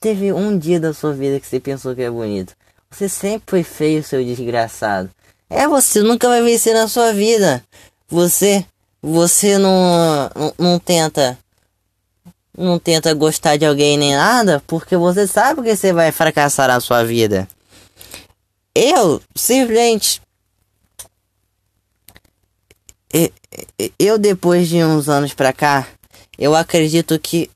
teve 0.00 0.32
um 0.32 0.58
dia 0.58 0.80
da 0.80 0.94
sua 0.94 1.12
vida 1.12 1.38
que 1.38 1.46
você 1.46 1.60
pensou 1.60 1.94
que 1.94 2.02
é 2.02 2.10
bonito. 2.10 2.54
Você 2.90 3.08
sempre 3.08 3.50
foi 3.50 3.62
feio, 3.62 4.02
seu 4.02 4.24
desgraçado. 4.24 5.10
É, 5.50 5.68
você 5.68 6.00
nunca 6.00 6.26
vai 6.26 6.42
vencer 6.42 6.74
na 6.74 6.88
sua 6.88 7.12
vida. 7.12 7.62
Você, 8.08 8.64
você 9.02 9.58
não, 9.58 10.30
não, 10.34 10.54
não 10.58 10.78
tenta 10.78 11.38
não 12.58 12.78
tenta 12.78 13.14
gostar 13.14 13.56
de 13.56 13.64
alguém 13.64 13.96
nem 13.96 14.16
nada, 14.16 14.62
porque 14.66 14.96
você 14.96 15.26
sabe 15.26 15.62
que 15.62 15.76
você 15.76 15.92
vai 15.92 16.10
fracassar 16.10 16.68
na 16.68 16.80
sua 16.80 17.04
vida. 17.04 17.46
Eu, 18.74 19.22
simplesmente. 19.34 20.20
Eu, 23.98 24.18
depois 24.18 24.68
de 24.68 24.82
uns 24.82 25.08
anos 25.08 25.32
pra 25.32 25.52
cá, 25.52 25.86
eu 26.36 26.54
acredito 26.54 27.18
que 27.18 27.48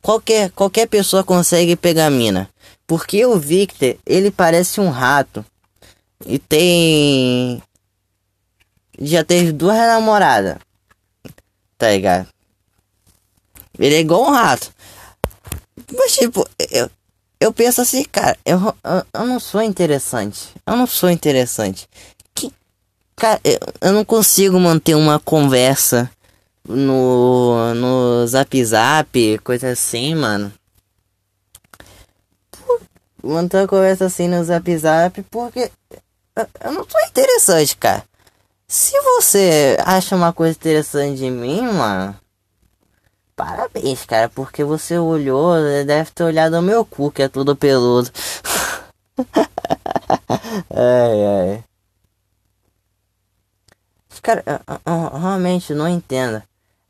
qualquer, 0.00 0.50
qualquer 0.50 0.86
pessoa 0.86 1.24
consegue 1.24 1.76
pegar 1.76 2.10
mina. 2.10 2.50
Porque 2.86 3.24
o 3.24 3.38
Victor, 3.38 3.96
ele 4.04 4.30
parece 4.30 4.80
um 4.80 4.90
rato. 4.90 5.44
E 6.26 6.38
tem. 6.38 7.62
Já 9.00 9.24
teve 9.24 9.52
duas 9.52 9.76
namoradas. 9.76 10.58
Tá 11.78 11.90
ligado? 11.90 12.28
Ele 13.78 13.94
é 13.94 14.00
igual 14.00 14.22
um 14.22 14.30
rato. 14.30 14.72
Mas 15.92 16.12
tipo, 16.12 16.46
eu, 16.70 16.90
eu 17.40 17.52
penso 17.52 17.80
assim, 17.80 18.04
cara, 18.04 18.38
eu, 18.44 18.58
eu, 18.84 19.06
eu 19.12 19.26
não 19.26 19.40
sou 19.40 19.62
interessante. 19.62 20.50
Eu 20.66 20.76
não 20.76 20.86
sou 20.86 21.10
interessante. 21.10 21.88
Que, 22.34 22.52
cara, 23.16 23.40
eu, 23.42 23.58
eu 23.80 23.92
não 23.92 24.04
consigo 24.04 24.58
manter 24.60 24.94
uma 24.94 25.18
conversa 25.18 26.10
no, 26.68 27.74
no 27.74 28.26
zap 28.26 28.64
zap, 28.64 29.38
coisa 29.38 29.70
assim, 29.70 30.14
mano. 30.14 30.52
Manter 33.22 33.58
uma 33.58 33.68
conversa 33.68 34.06
assim 34.06 34.28
no 34.28 34.42
zap 34.44 34.76
zap 34.76 35.22
porque 35.30 35.70
eu, 36.36 36.46
eu 36.64 36.72
não 36.72 36.86
sou 36.88 37.00
interessante, 37.02 37.76
cara. 37.76 38.04
Se 38.66 38.98
você 39.00 39.76
acha 39.84 40.16
uma 40.16 40.32
coisa 40.32 40.56
interessante 40.56 41.18
de 41.18 41.30
mim, 41.30 41.60
mano. 41.60 42.16
Parabéns, 43.34 44.04
cara, 44.04 44.28
porque 44.28 44.62
você 44.62 44.98
olhou, 44.98 45.54
deve 45.86 46.10
ter 46.10 46.22
olhado 46.24 46.58
o 46.58 46.62
meu 46.62 46.84
cu, 46.84 47.10
que 47.10 47.22
é 47.22 47.28
tudo 47.28 47.56
peludo. 47.56 48.10
ai, 50.70 51.24
ai. 51.24 51.64
Cara, 54.22 54.44
eu, 54.46 54.60
eu, 54.86 55.18
realmente 55.18 55.74
não 55.74 55.88
entendo. 55.88 56.40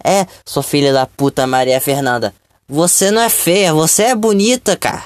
É, 0.05 0.27
sua 0.45 0.63
filha 0.63 0.93
da 0.93 1.07
puta 1.07 1.47
Maria 1.47 1.81
Fernanda. 1.81 2.35
Você 2.69 3.11
não 3.11 3.23
é 3.23 3.31
feia, 3.31 3.73
você 3.73 4.05
é 4.05 4.15
bonita, 4.15 4.77
cara. 4.77 5.05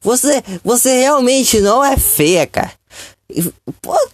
Você, 0.00 0.42
você 0.62 1.00
realmente 1.00 1.60
não 1.60 1.84
é 1.84 1.96
feia, 1.96 2.46
cara. 2.46 2.72
Pô, 3.82 4.08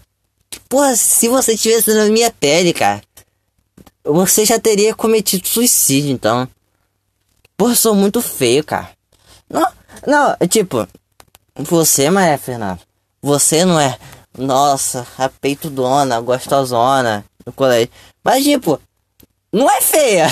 pô, 0.69 0.97
se 0.97 1.29
você 1.29 1.57
tivesse 1.57 1.93
na 1.93 2.07
minha 2.07 2.31
pele, 2.31 2.73
cara, 2.73 3.03
você 4.05 4.45
já 4.45 4.59
teria 4.59 4.95
cometido 4.95 5.47
suicídio, 5.47 6.13
então. 6.13 6.49
Pô, 7.61 7.75
sou 7.75 7.95
muito 7.95 8.23
feio, 8.23 8.65
cara. 8.65 8.89
Não, 9.47 9.69
não, 10.07 10.35
tipo, 10.49 10.89
você, 11.55 12.09
Maria 12.09 12.39
Fernanda, 12.39 12.81
você 13.21 13.67
não 13.67 13.79
é, 13.79 13.99
nossa, 14.39 15.07
a 15.19 15.29
peito 15.29 15.69
dona, 15.69 16.19
gostosona, 16.23 17.23
no 17.45 17.53
colégio. 17.53 17.91
Mas, 18.25 18.45
tipo, 18.45 18.81
não 19.53 19.71
é 19.71 19.79
feia. 19.83 20.29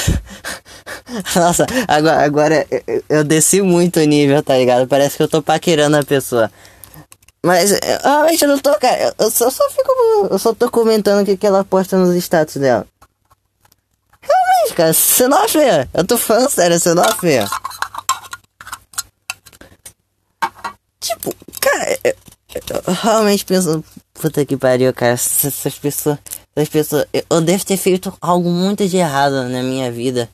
Nossa, 1.37 1.67
agora, 1.87 2.25
agora 2.25 2.67
eu, 2.71 3.05
eu 3.11 3.25
desci 3.25 3.61
muito 3.61 4.01
o 4.01 4.05
nível, 4.05 4.43
tá 4.43 4.57
ligado? 4.57 4.89
Parece 4.89 5.19
que 5.19 5.23
eu 5.23 5.29
tô 5.29 5.43
paquerando 5.43 5.99
a 5.99 6.03
pessoa. 6.03 6.51
Mas 7.45 7.79
realmente 8.03 8.43
eu 8.43 8.49
não 8.49 8.59
tô, 8.59 8.75
cara. 8.79 9.15
Eu 9.19 9.31
só, 9.31 9.51
só 9.51 9.69
fico. 9.69 10.29
Eu 10.31 10.39
só 10.39 10.55
tô 10.55 10.71
comentando 10.71 11.21
o 11.21 11.27
que, 11.27 11.37
que 11.37 11.47
ela 11.47 11.63
posta 11.63 11.99
nos 11.99 12.17
status 12.17 12.57
dela 12.57 12.87
cara. 14.75 14.93
Você 14.93 15.29
feia. 15.49 15.89
Eu 15.93 16.07
tô 16.07 16.17
falando 16.17 16.51
sério, 16.51 16.79
você 16.79 16.95
feia. 17.21 17.49
Tipo, 21.01 21.35
cara, 21.61 21.99
eu, 22.05 22.15
eu 22.87 22.95
realmente 22.95 23.45
penso. 23.45 23.85
Puta 24.15 24.45
que 24.45 24.57
pariu, 24.57 24.93
cara. 24.93 25.13
Essas 25.13 25.79
pessoas. 25.79 26.19
Essas 26.55 26.69
pessoas. 26.69 27.07
Eu 27.31 27.41
devo 27.41 27.65
ter 27.65 27.77
feito 27.77 28.13
algo 28.21 28.51
muito 28.51 28.87
de 28.89 28.97
errado 28.97 29.49
na 29.49 29.63
minha 29.63 29.91
vida. 29.91 30.29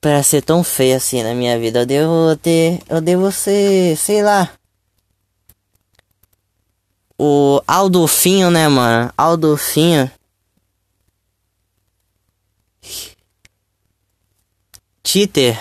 Pra 0.00 0.22
ser 0.22 0.42
tão 0.42 0.62
feio 0.62 0.96
assim 0.96 1.22
na 1.22 1.34
minha 1.34 1.58
vida. 1.58 1.80
Eu 1.80 1.86
devo 1.86 2.36
ter. 2.36 2.80
Eu 2.88 3.00
devo 3.00 3.32
ser. 3.32 3.96
Sei 3.96 4.22
lá. 4.22 4.50
O 7.18 7.62
Aldolfinho, 7.66 8.50
né, 8.50 8.68
mano? 8.68 9.10
Aldolfinho. 9.16 10.10
Titer, 15.02 15.56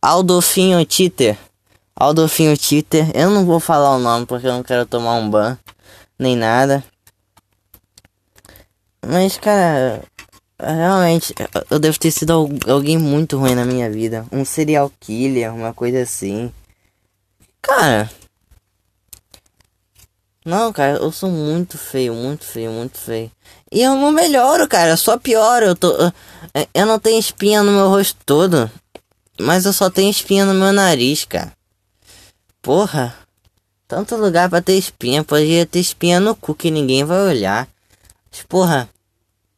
Aldofinho 0.00 0.84
Titer. 0.84 1.38
Aldofinho 1.96 2.56
Titer. 2.56 3.10
Eu 3.14 3.30
não 3.30 3.44
vou 3.46 3.58
falar 3.58 3.96
o 3.96 3.98
nome 3.98 4.26
porque 4.26 4.46
eu 4.46 4.52
não 4.52 4.62
quero 4.62 4.86
tomar 4.86 5.14
um 5.14 5.30
ban, 5.30 5.58
nem 6.18 6.36
nada. 6.36 6.84
Mas, 9.04 9.36
cara, 9.36 10.02
realmente, 10.60 11.34
eu 11.70 11.78
devo 11.78 11.98
ter 11.98 12.10
sido 12.10 12.48
alguém 12.68 12.98
muito 12.98 13.38
ruim 13.38 13.54
na 13.54 13.64
minha 13.64 13.90
vida. 13.90 14.26
Um 14.30 14.44
serial 14.44 14.90
killer, 15.00 15.54
uma 15.54 15.74
coisa 15.74 16.02
assim. 16.02 16.52
Cara, 17.60 18.10
Não, 20.44 20.72
cara, 20.72 20.98
eu 20.98 21.12
sou 21.12 21.30
muito 21.30 21.78
feio, 21.78 22.14
muito 22.14 22.44
feio, 22.44 22.72
muito 22.72 22.98
feio. 22.98 23.30
E 23.72 23.80
eu 23.80 23.96
não 23.96 24.12
melhoro, 24.12 24.68
cara, 24.68 24.98
só 24.98 25.18
pior. 25.18 25.62
Eu 25.62 25.74
tô. 25.74 25.90
Eu 26.74 26.84
não 26.84 26.98
tenho 26.98 27.18
espinha 27.18 27.62
no 27.62 27.72
meu 27.72 27.88
rosto 27.88 28.18
todo. 28.26 28.70
Mas 29.40 29.64
eu 29.64 29.72
só 29.72 29.88
tenho 29.88 30.10
espinha 30.10 30.44
no 30.44 30.52
meu 30.52 30.72
nariz, 30.74 31.24
cara. 31.24 31.52
Porra. 32.60 33.16
Tanto 33.88 34.14
lugar 34.16 34.50
pra 34.50 34.60
ter 34.60 34.74
espinha. 34.74 35.24
Podia 35.24 35.64
ter 35.64 35.80
espinha 35.80 36.20
no 36.20 36.36
cu 36.36 36.54
que 36.54 36.70
ninguém 36.70 37.02
vai 37.02 37.22
olhar. 37.22 37.66
Mas, 38.30 38.42
porra. 38.42 38.88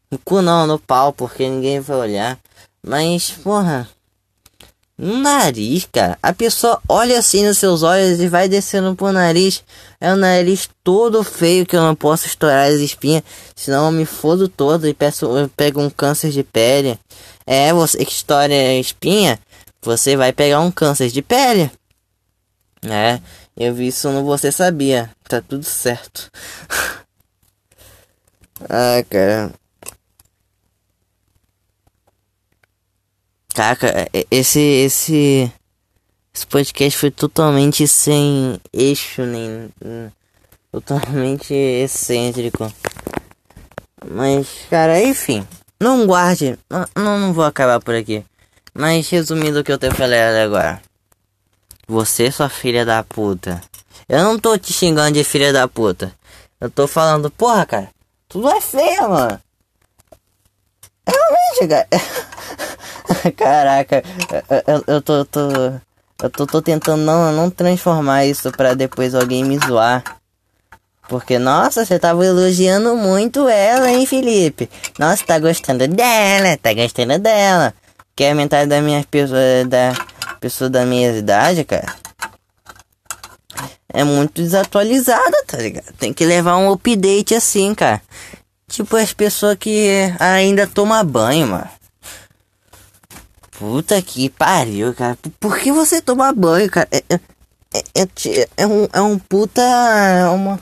No 0.09 0.18
cu 0.18 0.40
não, 0.40 0.64
no 0.64 0.78
pau, 0.78 1.12
porque 1.12 1.49
ninguém 1.49 1.80
vai 1.80 1.97
olhar. 1.97 2.38
Mas, 2.87 3.33
porra. 3.33 3.88
Nariz, 4.96 5.88
cara. 5.92 6.16
A 6.22 6.32
pessoa 6.32 6.80
olha 6.88 7.18
assim 7.18 7.44
nos 7.44 7.58
seus 7.58 7.82
olhos 7.82 8.20
e 8.20 8.28
vai 8.28 8.48
descendo 8.48 8.94
pro 8.94 9.10
nariz. 9.10 9.64
É 10.00 10.12
o 10.12 10.16
nariz 10.16 10.70
todo 10.84 11.24
feio 11.24 11.66
que 11.66 11.74
eu 11.74 11.82
não 11.82 11.96
posso 11.96 12.26
estourar 12.26 12.68
as 12.68 12.80
espinhas. 12.80 13.24
Senão 13.56 13.86
eu 13.86 13.92
me 13.92 14.06
fodo 14.06 14.48
todo 14.48 14.86
e 14.86 14.94
peço, 14.94 15.26
eu 15.36 15.48
pego 15.48 15.80
um 15.80 15.90
câncer 15.90 16.30
de 16.30 16.44
pele. 16.44 16.98
É, 17.44 17.72
você 17.72 18.04
que 18.04 18.12
estoura 18.12 18.54
a 18.54 18.74
espinha, 18.74 19.38
você 19.82 20.16
vai 20.16 20.32
pegar 20.32 20.60
um 20.60 20.70
câncer 20.70 21.10
de 21.10 21.22
pele. 21.22 21.70
É, 22.82 23.20
eu 23.56 23.74
vi 23.74 23.88
isso 23.88 24.08
no 24.10 24.24
Você 24.24 24.52
Sabia. 24.52 25.10
Tá 25.28 25.40
tudo 25.40 25.64
certo. 25.64 26.30
Ai, 28.68 29.02
cara. 29.10 29.52
Caraca, 33.54 34.08
esse, 34.32 34.58
esse, 34.58 35.52
esse 36.34 36.46
podcast 36.49 36.99
foi 36.99 37.11
totalmente 37.12 37.87
sem 37.87 38.61
eixo, 38.73 39.23
nem 39.23 39.73
totalmente 40.73 41.54
excêntrico. 41.54 42.70
Mas, 44.11 44.49
cara, 44.68 45.00
enfim, 45.00 45.46
não 45.78 46.04
guarde, 46.04 46.58
não, 46.68 47.18
não 47.18 47.32
vou 47.32 47.44
acabar 47.44 47.80
por 47.80 47.94
aqui. 47.94 48.25
Mas 48.75 49.08
resumindo 49.08 49.61
o 49.61 49.64
que 49.64 49.70
eu 49.70 49.78
tenho 49.78 49.94
falado 49.94 50.34
agora. 50.34 50.82
Você, 51.87 52.32
sua 52.32 52.49
filha 52.49 52.84
da 52.84 53.04
puta. 53.04 53.61
Eu 54.08 54.25
não 54.25 54.37
tô 54.37 54.58
te 54.58 54.73
xingando 54.73 55.12
de 55.12 55.23
filha 55.23 55.52
da 55.52 55.68
puta. 55.68 56.12
Eu 56.61 56.68
tô 56.68 56.88
falando, 56.88 57.30
porra, 57.30 57.64
cara, 57.64 57.88
tudo 58.28 58.49
é 58.49 58.61
feia, 58.61 59.06
mano. 59.06 59.40
Realmente, 61.06 61.68
cara. 61.68 61.88
Caraca, 63.37 64.02
eu, 64.66 64.84
eu, 64.87 65.02
tô, 65.02 65.25
tô. 65.25 65.40
Eu 66.23 66.30
tô, 66.30 66.46
tô 66.46 66.62
tentando 66.62 67.02
não, 67.02 67.32
não 67.32 67.50
transformar 67.50 68.25
isso 68.25 68.50
pra 68.52 68.75
depois 68.75 69.14
alguém 69.14 69.44
me 69.44 69.58
zoar. 69.58 70.02
Porque, 71.08 71.38
nossa, 71.38 71.84
você 71.84 71.99
tava 71.99 72.25
elogiando 72.25 72.96
muito 72.96 73.46
ela, 73.49 73.90
hein, 73.90 74.06
Felipe? 74.06 74.70
Nossa, 74.99 75.25
tá 75.25 75.38
gostando 75.38 75.87
dela, 75.87 76.56
tá 76.56 76.73
gostando 76.73 77.18
dela. 77.18 77.75
Quer 78.16 78.30
a 78.30 78.34
metade 78.34 78.70
da 78.70 78.80
minha 78.80 79.04
pessoa, 79.11 79.38
da 79.68 79.92
pessoa 80.40 80.70
da 80.70 80.87
minha 80.87 81.11
idade, 81.11 81.64
cara? 81.64 81.94
É 83.92 84.02
muito 84.02 84.42
desatualizada, 84.42 85.44
tá 85.46 85.58
ligado? 85.58 85.92
Tem 85.99 86.12
que 86.12 86.25
levar 86.25 86.56
um 86.56 86.73
update 86.73 87.34
assim, 87.34 87.75
cara. 87.75 88.00
Tipo 88.75 88.97
as 88.97 89.12
pessoas 89.12 89.57
que 89.57 89.88
ainda 90.19 90.66
tomam 90.66 91.04
banho, 91.04 91.47
mano. 91.47 91.69
Puta 93.52 94.02
que 94.02 94.28
pariu, 94.28 94.93
cara. 94.93 95.16
Por 95.38 95.61
que 95.61 95.71
você 95.71 96.02
toma 96.02 96.33
banho, 96.33 96.69
cara? 96.69 96.88
É, 96.90 97.04
é, 97.09 97.21
é, 97.95 98.49
é 98.57 98.66
um, 98.66 98.88
é 98.93 99.00
um 99.00 99.16
puta. 99.16 99.62
É 99.62 100.26
uma, 100.26 100.59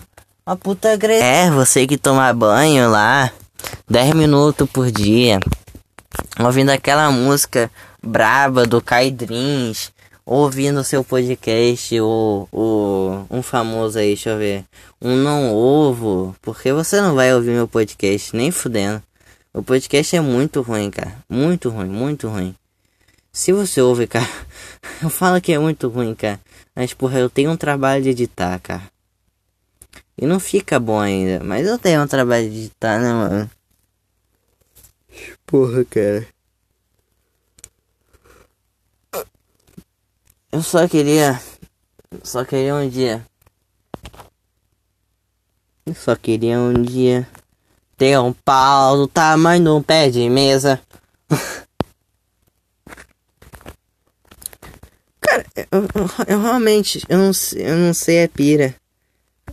uma 0.47 0.57
puta 0.57 0.93
agressão. 0.93 1.27
É, 1.27 1.51
você 1.51 1.87
que 1.87 1.97
toma 1.97 2.31
banho 2.35 2.91
lá 2.91 3.33
10 3.89 4.13
minutos 4.15 4.69
por 4.71 4.91
dia. 4.91 5.41
Ouvindo 6.39 6.69
aquela 6.69 7.11
música 7.11 7.71
braba 8.03 8.67
do 8.67 8.83
Caidrins. 8.83 9.91
Ouvindo 10.25 10.85
seu 10.85 11.03
podcast, 11.03 12.01
ou, 12.01 12.49
ou 12.53 13.27
um 13.31 13.43
famoso 13.43 13.99
aí, 13.99 14.09
deixa 14.09 14.31
eu 14.31 14.39
ver. 14.39 14.65
Um 15.01 15.17
não 15.17 15.53
ovo. 15.53 16.37
Porque 16.41 16.73
você 16.73 17.01
não 17.01 17.15
vai 17.15 17.35
ouvir 17.35 17.51
meu 17.51 17.67
podcast, 17.67 18.35
nem 18.37 18.51
fudendo. 18.51 19.03
O 19.53 19.63
podcast 19.63 20.17
é 20.17 20.21
muito 20.21 20.63
ruim, 20.63 20.91
cara. 20.91 21.17
Muito 21.29 21.69
ruim, 21.69 21.89
muito 21.89 22.29
ruim. 22.29 22.55
Se 23.33 23.53
você 23.53 23.81
ouve, 23.81 24.07
cara, 24.07 24.29
eu 25.03 25.11
falo 25.11 25.41
que 25.41 25.53
é 25.53 25.59
muito 25.59 25.89
ruim, 25.89 26.15
cara. 26.15 26.41
Mas, 26.75 26.95
porra, 26.95 27.19
eu 27.19 27.29
tenho 27.29 27.51
um 27.51 27.57
trabalho 27.57 28.03
de 28.03 28.11
editar, 28.11 28.59
cara. 28.61 28.83
E 30.17 30.27
não 30.27 30.39
fica 30.39 30.79
bom 30.79 31.01
ainda, 31.01 31.43
mas 31.43 31.67
eu 31.67 31.79
tenho 31.79 32.03
um 32.03 32.07
trabalho 32.07 32.49
de 32.49 32.57
editar, 32.59 33.01
né, 33.01 33.13
mano? 33.13 33.51
Porra, 35.47 35.85
cara. 35.85 36.27
Eu 40.53 40.63
só 40.63 40.87
queria. 40.87 41.41
Só 42.23 42.45
queria 42.45 42.75
um 42.75 42.87
dia. 42.87 43.27
Eu 45.87 45.95
só 45.95 46.15
queria 46.15 46.59
um 46.59 46.75
dia. 46.83 47.27
Ter 47.97 48.19
um 48.19 48.35
pau 48.35 48.99
do 48.99 49.09
tamanho 49.09 49.65
de 49.65 49.71
um 49.71 49.83
pé 49.83 50.11
de 50.11 50.29
mesa. 50.29 50.79
Cara, 55.23 55.47
eu, 55.57 55.89
eu, 56.29 56.37
realmente, 56.37 57.03
eu 57.09 57.17
não, 57.17 57.31
eu 57.57 57.77
não 57.79 57.95
sei 57.95 58.25
a 58.25 58.29
pira 58.29 58.75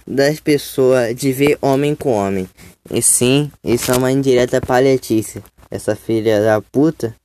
das 0.05 0.41
pessoas 0.41 1.15
de 1.15 1.31
ver 1.31 1.57
homem 1.61 1.95
com 1.95 2.11
homem. 2.11 2.49
E 2.91 3.01
sim, 3.01 3.49
isso 3.63 3.89
é 3.89 3.95
uma 3.95 4.11
indireta 4.11 4.59
palhatícia. 4.59 5.41
Essa 5.71 5.95
filha 5.95 6.41
da 6.41 6.59
puta, 6.61 7.15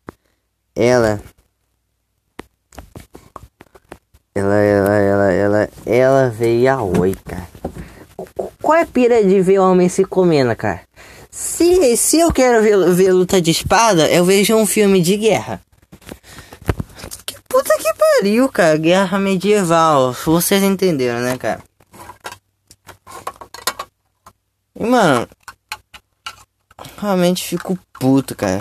ela. 0.76 1.20
Ela, 4.36 4.56
ela, 4.56 4.94
ela, 4.94 5.32
ela, 5.32 5.68
ela 5.86 6.28
veio 6.28 6.72
a 6.72 6.82
oi, 6.82 7.14
cara. 7.24 7.48
Qual 8.60 8.76
é 8.76 8.82
a 8.82 8.86
pira 8.86 9.22
de 9.22 9.40
ver 9.40 9.60
homem 9.60 9.88
se 9.88 10.04
comendo, 10.04 10.56
cara? 10.56 10.80
Se, 11.30 11.96
se 11.96 12.18
eu 12.18 12.32
quero 12.32 12.60
ver, 12.60 12.94
ver 12.94 13.12
luta 13.12 13.40
de 13.40 13.52
espada, 13.52 14.10
eu 14.10 14.24
vejo 14.24 14.56
um 14.56 14.66
filme 14.66 15.00
de 15.00 15.16
guerra. 15.16 15.60
Puta 17.48 17.78
que 17.78 17.94
pariu, 17.94 18.48
cara. 18.48 18.76
Guerra 18.76 19.20
medieval. 19.20 20.12
Vocês 20.12 20.62
entenderam, 20.64 21.20
né, 21.20 21.38
cara? 21.38 21.62
E, 24.74 24.84
mano. 24.84 25.28
Realmente 27.00 27.44
fico 27.44 27.78
puto, 27.92 28.34
cara. 28.34 28.60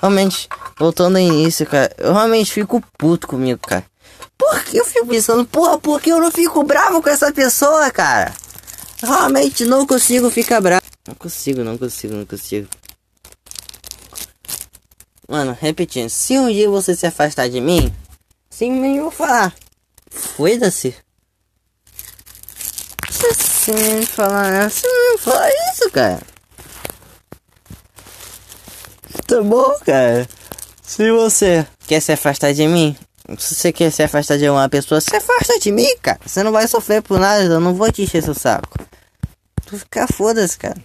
Realmente, 0.00 0.48
voltando 0.76 1.16
ao 1.16 1.22
início, 1.22 1.64
cara. 1.66 1.94
Eu 1.98 2.12
realmente 2.12 2.52
fico 2.52 2.82
puto 2.98 3.28
comigo, 3.28 3.60
cara. 3.60 3.84
Por 4.44 4.62
que 4.62 4.76
eu 4.76 4.84
fico 4.84 5.06
pensando, 5.06 5.46
porra, 5.46 5.78
por 5.78 6.00
que 6.02 6.10
eu 6.10 6.20
não 6.20 6.30
fico 6.30 6.62
bravo 6.62 7.02
com 7.02 7.08
essa 7.08 7.32
pessoa, 7.32 7.90
cara? 7.90 8.34
Realmente 9.02 9.64
não 9.64 9.86
consigo 9.86 10.30
ficar 10.30 10.60
bravo. 10.60 10.82
Não 11.08 11.14
consigo, 11.14 11.64
não 11.64 11.78
consigo, 11.78 12.14
não 12.14 12.26
consigo. 12.26 12.68
Mano, 15.26 15.56
repetindo, 15.58 16.10
se 16.10 16.38
um 16.38 16.52
dia 16.52 16.68
você 16.68 16.94
se 16.94 17.06
afastar 17.06 17.48
de 17.48 17.58
mim, 17.58 17.92
sem 18.50 18.70
nem 18.70 19.00
vou 19.00 19.10
falar. 19.10 19.54
Foda-se. 20.10 20.94
Você 23.10 23.72
nem 23.72 24.04
falar, 24.04 24.70
você 24.70 24.86
não 24.86 25.18
fala 25.18 25.48
isso, 25.72 25.90
cara. 25.90 26.20
Tá 29.26 29.42
bom, 29.42 29.74
cara. 29.86 30.28
Se 30.82 31.10
você 31.10 31.66
quer 31.86 32.00
se 32.00 32.12
afastar 32.12 32.52
de 32.52 32.68
mim, 32.68 32.94
se 33.38 33.54
você 33.54 33.72
quer 33.72 33.90
se 33.90 34.02
afastar 34.02 34.38
de 34.38 34.48
uma 34.48 34.68
pessoa, 34.68 35.00
se 35.00 35.14
afasta 35.14 35.58
de 35.58 35.72
mim, 35.72 35.96
cara. 36.02 36.20
Você 36.24 36.42
não 36.42 36.52
vai 36.52 36.68
sofrer 36.68 37.02
por 37.02 37.18
nada, 37.18 37.44
eu 37.44 37.60
não 37.60 37.74
vou 37.74 37.90
te 37.90 38.02
encher 38.02 38.22
seu 38.22 38.34
saco. 38.34 38.78
Tu 39.66 39.78
fica 39.78 40.06
foda-se, 40.06 40.58
cara. 40.58 40.76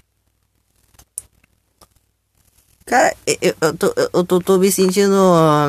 Cara, 2.85 3.15
eu, 3.27 3.55
eu, 3.61 3.77
tô, 3.77 3.93
eu 4.13 4.23
tô, 4.23 4.39
tô 4.39 4.57
me 4.57 4.71
sentindo 4.71 5.15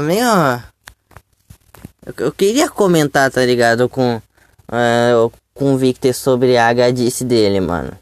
meio 0.06 0.24
eu, 2.16 2.32
queria 2.32 2.68
comentar, 2.68 3.30
tá 3.30 3.44
ligado? 3.44 3.88
Com, 3.88 4.16
uh, 4.16 5.32
com 5.52 5.74
o 5.74 5.78
Victor 5.78 6.14
sobre 6.14 6.56
a 6.56 6.72
gadice 6.72 7.24
dele, 7.24 7.60
mano. 7.60 7.96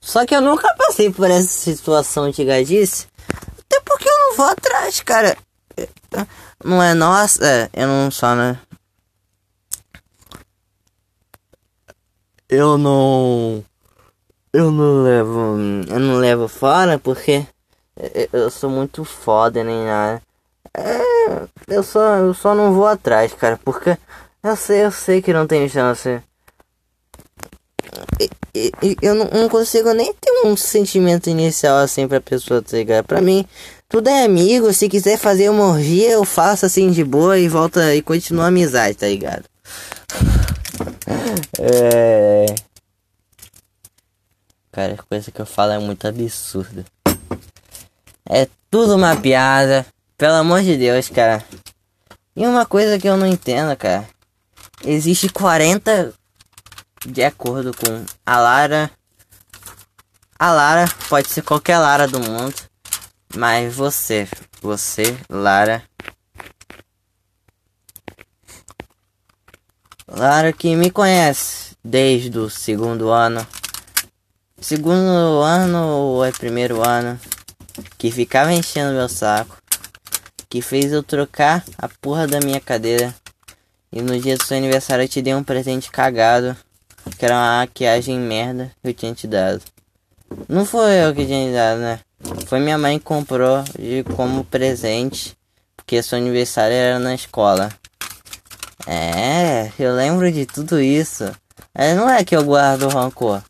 Só 0.00 0.26
que 0.26 0.34
eu 0.34 0.40
nunca 0.40 0.72
passei 0.76 1.10
por 1.10 1.30
essa 1.30 1.48
situação 1.48 2.30
de 2.30 2.44
gadice. 2.44 3.06
Até 3.28 3.80
porque 3.84 4.08
eu 4.08 4.18
não 4.18 4.36
vou 4.36 4.46
atrás, 4.46 5.00
cara. 5.00 5.36
Não 6.66 6.82
é 6.82 6.94
nossa, 6.94 7.46
é, 7.46 7.70
eu 7.72 7.86
não 7.86 8.10
só, 8.10 8.34
né? 8.34 8.58
Eu 12.48 12.76
não. 12.76 13.64
Eu 14.52 14.72
não 14.72 15.02
levo. 15.04 15.56
Eu 15.88 16.00
não 16.00 16.16
levo 16.16 16.48
fora 16.48 16.98
porque 16.98 17.46
eu 18.32 18.50
sou 18.50 18.68
muito 18.68 19.04
foda 19.04 19.62
nem 19.62 19.84
nada. 19.84 20.20
É, 20.74 21.48
eu 21.68 21.84
só, 21.84 22.16
eu 22.16 22.34
só 22.34 22.52
não 22.52 22.74
vou 22.74 22.88
atrás, 22.88 23.32
cara, 23.32 23.60
porque 23.64 23.96
eu 24.42 24.56
sei, 24.56 24.84
eu 24.84 24.90
sei 24.90 25.22
que 25.22 25.32
não 25.32 25.46
tem 25.46 25.68
chance. 25.68 26.20
eu 29.00 29.14
não, 29.14 29.26
não 29.26 29.48
consigo 29.48 29.92
nem 29.92 30.12
ter 30.14 30.32
um 30.44 30.56
sentimento 30.56 31.30
inicial 31.30 31.78
assim 31.78 32.08
pra 32.08 32.20
pessoa, 32.20 32.60
tá 32.60 32.76
ligado? 32.76 33.04
Pra 33.06 33.20
mim, 33.20 33.46
tudo 33.96 34.08
é 34.08 34.24
amigo. 34.24 34.74
Se 34.74 34.90
quiser 34.90 35.16
fazer 35.16 35.48
uma 35.48 35.68
orgia, 35.68 36.10
eu 36.10 36.22
faço 36.22 36.66
assim 36.66 36.90
de 36.90 37.02
boa 37.02 37.38
e 37.38 37.48
volta 37.48 37.94
e 37.94 38.02
continua 38.02 38.44
a 38.44 38.48
amizade, 38.48 38.94
tá 38.94 39.06
ligado? 39.06 39.44
É. 41.58 42.44
Cara, 44.70 44.98
coisa 45.08 45.30
que 45.30 45.40
eu 45.40 45.46
falo 45.46 45.72
é 45.72 45.78
muito 45.78 46.06
absurda. 46.06 46.84
É 48.28 48.46
tudo 48.70 48.96
uma 48.96 49.16
piada. 49.16 49.86
Pelo 50.18 50.34
amor 50.34 50.62
de 50.62 50.76
Deus, 50.76 51.08
cara. 51.08 51.42
E 52.36 52.46
uma 52.46 52.66
coisa 52.66 52.98
que 52.98 53.08
eu 53.08 53.16
não 53.16 53.26
entendo, 53.26 53.74
cara. 53.78 54.06
Existe 54.84 55.30
40 55.30 56.12
de 57.06 57.24
acordo 57.24 57.74
com 57.74 58.04
a 58.26 58.38
Lara. 58.38 58.90
A 60.38 60.52
Lara 60.52 60.86
pode 61.08 61.28
ser 61.28 61.40
qualquer 61.40 61.78
Lara 61.78 62.06
do 62.06 62.20
mundo. 62.20 62.65
Mas 63.36 63.74
você, 63.74 64.26
você, 64.62 65.16
Lara. 65.28 65.82
Lara 70.08 70.52
que 70.52 70.74
me 70.74 70.90
conhece 70.90 71.76
desde 71.84 72.38
o 72.38 72.48
segundo 72.48 73.10
ano 73.10 73.46
segundo 74.66 75.42
ano 75.42 75.86
ou 75.86 76.24
é 76.24 76.32
primeiro 76.32 76.84
ano 76.84 77.20
que 77.98 78.10
ficava 78.10 78.52
enchendo 78.52 78.94
meu 78.94 79.08
saco, 79.08 79.56
que 80.48 80.62
fez 80.62 80.92
eu 80.92 81.02
trocar 81.02 81.62
a 81.78 81.88
porra 81.88 82.26
da 82.26 82.40
minha 82.40 82.60
cadeira. 82.60 83.14
E 83.92 84.02
no 84.02 84.18
dia 84.18 84.36
do 84.36 84.44
seu 84.44 84.56
aniversário 84.56 85.04
eu 85.04 85.08
te 85.08 85.22
dei 85.22 85.34
um 85.34 85.44
presente 85.44 85.90
cagado, 85.90 86.56
que 87.18 87.24
era 87.24 87.34
uma 87.34 87.58
maquiagem 87.58 88.18
merda 88.18 88.72
que 88.82 88.88
eu 88.88 88.94
tinha 88.94 89.14
te 89.14 89.26
dado. 89.26 89.62
Não 90.48 90.64
foi 90.64 91.04
eu 91.04 91.14
que 91.14 91.24
tinha 91.24 91.48
te 91.48 91.54
dado, 91.54 91.80
né? 91.80 92.00
Foi 92.46 92.60
minha 92.60 92.78
mãe 92.78 92.98
que 92.98 93.04
comprou 93.04 93.62
de 93.78 94.04
como 94.14 94.44
presente, 94.44 95.36
porque 95.76 96.02
seu 96.02 96.18
aniversário 96.18 96.74
era 96.74 96.98
na 96.98 97.14
escola. 97.14 97.70
É, 98.86 99.72
eu 99.78 99.94
lembro 99.94 100.30
de 100.30 100.46
tudo 100.46 100.80
isso. 100.80 101.24
É, 101.74 101.94
não 101.94 102.08
é 102.08 102.24
que 102.24 102.36
eu 102.36 102.44
guardo 102.44 102.88
rancor. 102.88 103.42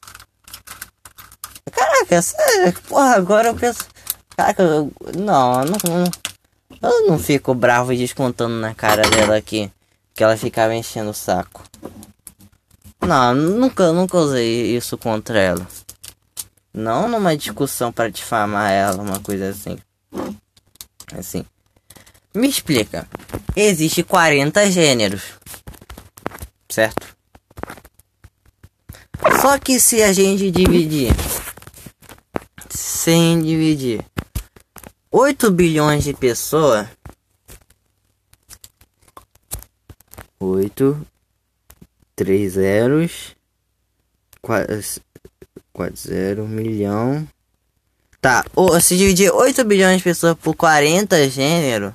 Caraca, 1.71 2.23
sério, 2.23 2.75
porra, 2.89 3.17
agora 3.17 3.49
eu 3.49 3.55
penso. 3.55 3.87
Caraca, 4.37 4.62
eu, 4.62 4.93
não, 5.17 5.65
não, 5.65 5.79
não, 5.85 6.91
eu 6.91 7.07
não 7.07 7.19
fico 7.19 7.55
bravo 7.55 7.95
descontando 7.95 8.55
na 8.55 8.75
cara 8.75 9.03
dela 9.03 9.37
aqui 9.37 9.71
que 10.15 10.25
ela 10.25 10.37
ficava 10.37 10.75
enchendo 10.75 11.11
o 11.11 11.15
saco. 11.15 11.62
Não, 13.07 13.35
nunca, 13.35 13.93
nunca 13.93 14.17
usei 14.17 14.75
isso 14.75 14.97
contra 14.97 15.39
ela. 15.39 15.67
Não 16.77 17.09
numa 17.09 17.35
discussão 17.35 17.91
para 17.91 18.11
difamar 18.11 18.71
ela, 18.71 19.03
uma 19.03 19.19
coisa 19.19 19.49
assim. 19.49 19.79
Assim. 21.17 21.43
Me 22.35 22.47
explica. 22.47 23.09
Existe 23.57 24.03
40 24.03 24.71
gêneros. 24.71 25.23
Certo? 26.69 27.17
Só 29.41 29.59
que 29.59 29.81
se 29.81 30.03
a 30.03 30.12
gente 30.12 30.51
dividir 30.51 31.15
sem 32.69 33.41
dividir 33.41 34.05
8 35.11 35.51
bilhões 35.51 36.05
de 36.05 36.12
pessoas 36.12 36.87
8 40.39 41.07
3 42.15 42.53
zeros 42.53 43.35
4, 44.43 45.06
4 45.77 45.95
0 45.95 46.49
milhão 46.49 47.29
Tá, 48.19 48.43
se 48.81 48.97
dividir 48.97 49.31
8 49.31 49.62
bilhões 49.62 49.99
de 49.99 50.03
pessoas 50.03 50.35
por 50.35 50.57
40 50.57 51.29
gênero 51.29 51.95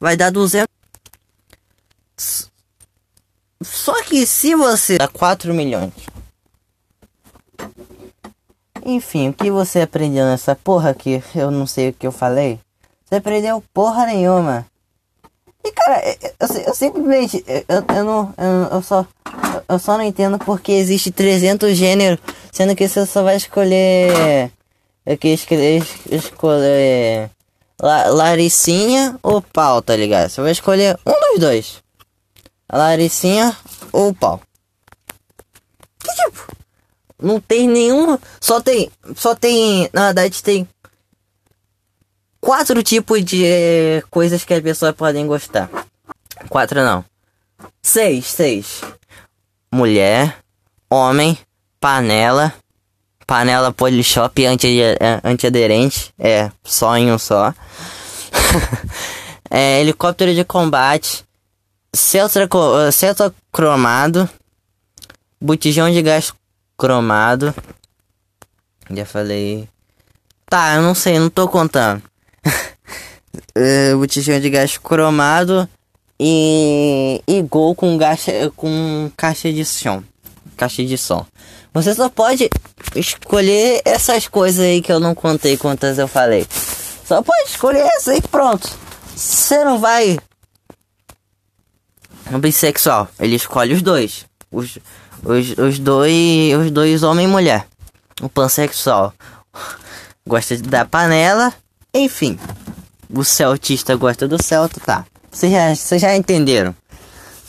Vai 0.00 0.16
dar 0.16 0.30
200 0.30 0.66
Só 3.62 4.02
que 4.02 4.26
se 4.26 4.56
você 4.56 4.98
dá 4.98 5.06
4 5.06 5.54
milhões 5.54 5.92
enfim, 8.88 9.30
o 9.30 9.34
que 9.34 9.50
você 9.50 9.80
aprendeu 9.80 10.24
nessa 10.24 10.54
porra 10.54 10.90
aqui? 10.90 11.20
Eu 11.34 11.50
não 11.50 11.66
sei 11.66 11.88
o 11.88 11.92
que 11.92 12.06
eu 12.06 12.12
falei. 12.12 12.60
Você 13.04 13.16
aprendeu 13.16 13.60
porra 13.74 14.06
nenhuma. 14.06 14.64
E 15.64 15.72
cara, 15.72 16.02
eu, 16.06 16.30
eu, 16.38 16.62
eu 16.68 16.74
simplesmente. 16.74 17.44
Eu, 17.48 17.84
eu 17.96 18.04
não. 18.04 18.34
Eu, 18.38 18.76
eu, 18.76 18.82
só. 18.82 19.04
Eu 19.68 19.78
só 19.78 19.96
não 19.96 20.04
entendo 20.04 20.38
porque 20.38 20.72
existe 20.72 21.10
300 21.10 21.76
gêneros. 21.76 22.18
Sendo 22.52 22.74
que 22.74 22.88
você 22.88 23.04
só 23.04 23.22
vai 23.22 23.36
escolher. 23.36 24.50
Que 25.20 25.28
escolher. 25.28 25.82
escolher 26.10 27.30
La, 27.80 28.06
Laricinha 28.08 29.18
ou 29.22 29.42
pau, 29.42 29.82
tá 29.82 29.94
ligado? 29.94 30.30
Você 30.30 30.40
vai 30.40 30.52
escolher 30.52 30.98
um 31.04 31.12
dos 31.12 31.40
dois. 31.40 31.82
Laricinha 32.72 33.56
ou 33.92 34.14
pau. 34.14 34.40
Que 35.98 36.14
tipo? 36.14 36.56
Não 37.20 37.40
tem 37.40 37.68
nenhum. 37.68 38.18
Só 38.40 38.60
tem. 38.60 38.90
Só 39.14 39.34
tem. 39.34 39.90
Na 39.92 40.06
verdade, 40.06 40.42
tem. 40.42 40.66
Quatro 42.40 42.82
tipos 42.82 43.24
de 43.24 43.44
eh, 43.44 44.02
coisas 44.10 44.44
que 44.44 44.54
as 44.54 44.62
pessoas 44.62 44.94
podem 44.94 45.26
gostar. 45.26 45.68
Quatro 46.48 46.82
não. 46.82 47.04
Seis, 47.82 48.26
seis. 48.26 48.80
Mulher, 49.72 50.38
homem, 50.88 51.36
panela, 51.80 52.54
panela 53.26 53.72
polishop 53.72 54.44
eh, 54.44 55.20
antiaderente. 55.24 56.14
É, 56.18 56.50
só 56.64 56.96
em 56.96 57.10
um 57.10 57.18
só. 57.18 57.52
é, 59.50 59.80
helicóptero 59.80 60.34
de 60.34 60.44
combate. 60.44 61.24
Celta, 61.92 62.48
celta 62.92 63.34
cromado. 63.52 64.28
Botijão 65.40 65.90
de 65.90 66.00
gás 66.00 66.32
cromado. 66.76 67.54
Já 68.90 69.04
falei. 69.04 69.68
Tá, 70.48 70.76
eu 70.76 70.82
não 70.82 70.94
sei, 70.94 71.18
não 71.18 71.28
tô 71.28 71.48
contando. 71.48 72.02
é, 73.54 73.94
botijão 73.94 74.38
de 74.38 74.48
gás 74.48 74.78
cromado 74.78 75.68
e, 76.18 77.22
e 77.26 77.42
gol 77.42 77.74
com, 77.74 77.96
gacha, 77.96 78.50
com 78.56 79.10
caixa 79.16 79.52
de 79.52 79.64
som. 79.64 80.02
Caixa 80.56 80.84
de 80.84 80.96
som. 80.96 81.26
Você 81.74 81.94
só 81.94 82.08
pode 82.08 82.48
escolher 82.94 83.82
essas 83.84 84.26
coisas 84.28 84.60
aí 84.60 84.80
que 84.80 84.90
eu 84.90 84.98
não 84.98 85.14
contei 85.14 85.56
quantas 85.56 85.98
eu 85.98 86.08
falei. 86.08 86.46
Só 87.04 87.22
pode 87.22 87.50
escolher 87.50 87.80
essa 87.80 88.12
aí 88.12 88.22
pronto. 88.22 88.68
Você 89.14 89.62
não 89.62 89.78
vai. 89.78 90.18
Um 92.32 92.40
bissexual, 92.40 93.08
ele 93.20 93.36
escolhe 93.36 93.74
os 93.74 93.82
dois. 93.82 94.24
Os, 94.50 94.78
os, 95.22 95.58
os 95.58 95.78
dois. 95.78 96.54
Os 96.58 96.70
dois 96.70 97.02
homem 97.02 97.26
e 97.26 97.30
mulher. 97.30 97.66
O 98.22 98.28
pansexual 98.28 99.12
gosta 100.26 100.56
da 100.56 100.84
panela. 100.86 101.52
Enfim. 101.92 102.38
O 103.08 103.22
celtista 103.22 103.94
gosta 103.96 104.26
do 104.26 104.42
celto, 104.42 104.80
tá. 104.80 105.04
Vocês 105.36 105.52
já, 105.52 105.74
vocês 105.74 106.00
já 106.00 106.16
entenderam. 106.16 106.74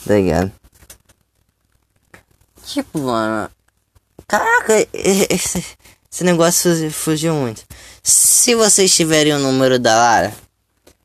Tá 0.06 0.14
ligado? 0.14 0.52
Tipo, 2.66 2.98
mano. 2.98 3.48
Caraca, 4.26 4.86
esse, 4.92 5.64
esse 6.12 6.22
negócio 6.22 6.90
fugiu 6.90 7.32
muito. 7.32 7.62
Se 8.02 8.54
vocês 8.54 8.94
tiverem 8.94 9.32
o 9.32 9.38
número 9.38 9.78
da 9.78 9.96
Lara, 9.96 10.34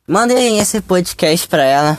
mandem 0.06 0.60
esse 0.60 0.82
podcast 0.82 1.48
pra 1.48 1.64
ela 1.64 1.98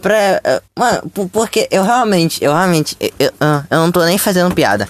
pra. 0.00 0.40
Uh, 0.46 0.78
mano, 0.78 1.10
porque 1.32 1.66
eu 1.68 1.82
realmente, 1.82 2.44
eu 2.44 2.52
realmente, 2.54 2.96
eu, 3.00 3.10
eu, 3.18 3.32
eu 3.68 3.78
não 3.78 3.90
tô 3.90 4.04
nem 4.04 4.18
fazendo 4.18 4.54
piada. 4.54 4.88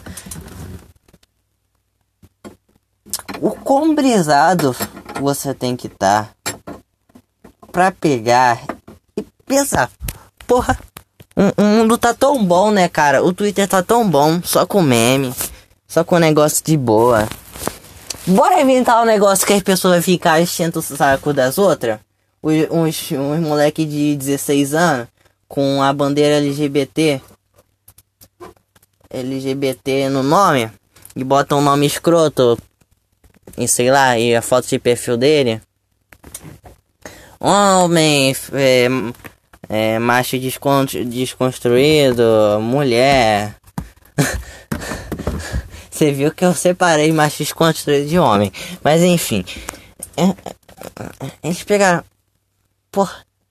O 3.40 3.52
quão 3.52 3.94
brisado 3.94 4.76
você 5.18 5.54
tem 5.54 5.74
que 5.74 5.86
estar 5.86 6.24
tá 6.24 6.34
pra 7.72 7.90
pegar 7.90 8.62
e 9.16 9.24
pensar, 9.46 9.90
porra, 10.46 10.78
o, 11.34 11.62
mundo 11.62 11.96
tá 11.96 12.12
tão 12.12 12.44
bom, 12.44 12.70
né, 12.70 12.88
cara? 12.88 13.24
O 13.24 13.32
Twitter 13.32 13.66
tá 13.66 13.82
tão 13.82 14.08
bom, 14.08 14.40
só 14.44 14.66
com 14.66 14.82
meme, 14.82 15.34
só 15.88 16.04
com 16.04 16.18
negócio 16.18 16.62
de 16.62 16.76
boa. 16.76 17.26
Bora 18.26 18.60
inventar 18.60 19.02
um 19.02 19.06
negócio 19.06 19.46
que 19.46 19.54
as 19.54 19.62
pessoas 19.62 19.94
vão 19.94 20.02
ficar 20.02 20.40
enchendo 20.40 20.78
o 20.78 20.82
saco 20.82 21.32
das 21.32 21.58
outras? 21.58 21.98
uns, 22.42 23.12
uns 23.12 23.40
moleque 23.40 23.84
de 23.84 24.16
16 24.16 24.74
anos 24.74 25.08
com 25.48 25.82
a 25.82 25.92
bandeira 25.92 26.36
LGBT 26.36 27.20
LGBT 29.08 30.08
no 30.08 30.22
nome 30.22 30.70
e 31.14 31.22
bota 31.22 31.54
um 31.54 31.60
nome 31.60 31.86
escroto 31.86 32.58
e 33.56 33.68
sei 33.68 33.90
lá, 33.90 34.18
e 34.18 34.34
a 34.34 34.40
foto 34.40 34.66
de 34.68 34.78
perfil 34.78 35.16
dele. 35.16 35.60
Homem, 37.44 38.32
é, 38.52 38.86
é, 39.68 39.98
macho 39.98 40.38
desconstruído, 40.38 42.22
mulher. 42.60 43.56
Você 45.90 46.12
viu 46.12 46.32
que 46.32 46.44
eu 46.44 46.54
separei 46.54 47.10
machos 47.10 47.52
construídos 47.52 48.08
de 48.08 48.16
homem. 48.16 48.52
Mas 48.80 49.02
enfim. 49.02 49.44
É, 50.16 50.22
é, 50.22 50.34
eles 51.42 51.64
pegaram. 51.64 52.04
Pô, 52.92 53.08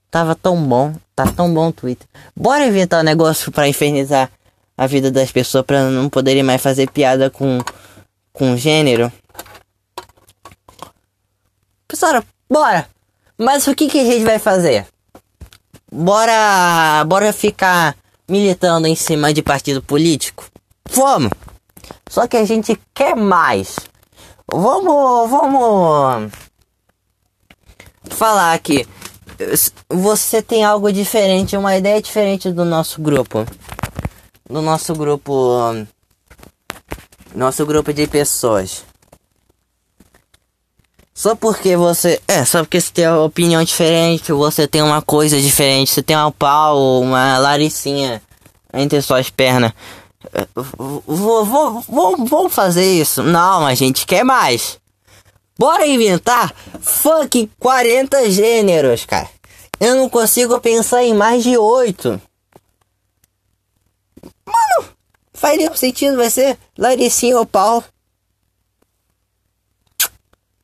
tava 0.10 0.36
tão 0.36 0.56
bom. 0.64 0.96
Tá 1.14 1.28
tão 1.28 1.54
bom 1.54 1.68
o 1.68 1.74
Twitter. 1.74 2.08
Bora 2.34 2.66
inventar 2.66 3.02
um 3.02 3.06
negócio 3.06 3.52
para 3.52 3.68
infernizar 3.68 4.32
a 4.78 4.88
vida 4.88 5.12
das 5.12 5.34
pessoas 5.34 5.66
para 5.66 5.90
não 5.90 6.08
poderem 6.08 6.44
mais 6.44 6.62
fazer 6.62 6.90
piada 6.90 7.30
com 7.30 7.60
com 8.32 8.56
gênero. 8.56 9.12
Pessoal, 11.90 12.24
bora. 12.50 12.88
Mas 13.42 13.66
o 13.66 13.74
que 13.74 13.88
que 13.88 14.00
a 14.00 14.06
gente 14.06 14.24
vai 14.24 14.38
fazer? 14.38 14.86
Bora, 15.92 17.04
bora 17.08 17.34
ficar 17.34 17.98
militando 18.30 18.86
em 18.86 18.96
cima 18.96 19.34
de 19.34 19.42
partido 19.42 19.82
político? 19.82 20.46
Vamos. 20.92 21.32
Só 22.08 22.28
que 22.28 22.38
a 22.38 22.46
gente 22.46 22.80
quer 22.94 23.16
mais. 23.16 23.78
Vamos, 24.48 25.28
vamos 25.28 26.32
falar 28.12 28.54
aqui. 28.54 28.88
Você 29.90 30.44
tem 30.44 30.64
algo 30.64 30.94
diferente, 30.94 31.58
uma 31.58 31.76
ideia 31.76 32.00
diferente 32.00 32.52
do 32.52 32.64
nosso 32.64 33.02
grupo. 33.02 33.44
Do 34.48 34.62
nosso 34.62 34.94
grupo. 34.94 35.88
Nosso 37.34 37.66
grupo 37.66 37.92
de 37.92 38.06
pessoas. 38.06 38.86
Só 41.14 41.36
porque 41.36 41.76
você. 41.76 42.22
É, 42.28 42.46
só 42.46 42.60
porque 42.60 42.80
você 42.80 42.92
tem 42.92 43.08
uma 43.08 43.24
opinião 43.24 43.64
diferente, 43.64 44.32
você 44.32 44.68
tem 44.68 44.82
uma 44.82 45.02
coisa 45.02 45.40
diferente, 45.40 45.92
você 45.92 46.02
tem 46.02 46.18
um 46.18 46.32
pau, 46.32 47.02
uma 47.02 47.38
laricinha 47.38 48.22
entre 48.74 49.02
suas 49.02 49.30
pernas. 49.30 49.74
Vou, 51.06 51.46
vou, 51.46 51.82
vou, 51.82 52.26
vou 52.26 52.50
fazer 52.50 52.94
isso. 52.94 53.22
Não, 53.24 53.66
a 53.66 53.74
gente 53.76 54.06
quer 54.06 54.24
mais. 54.24 54.80
Bora 55.58 55.86
inventar 55.86 56.54
funk 56.80 57.52
40 57.60 58.32
gêneros, 58.32 59.06
cara. 59.06 59.30
Eu 59.80 59.96
não 59.96 60.10
consigo 60.10 60.60
pensar 60.60 61.04
em 61.04 61.14
mais 61.14 61.44
de 61.44 61.58
8. 61.58 62.22
Mano, 64.46 64.90
nenhum 65.58 65.76
sentido, 65.76 66.18
vai 66.18 66.30
ser 66.30 66.58
Laricinha 66.78 67.38
ou 67.38 67.46
pau. 67.46 67.84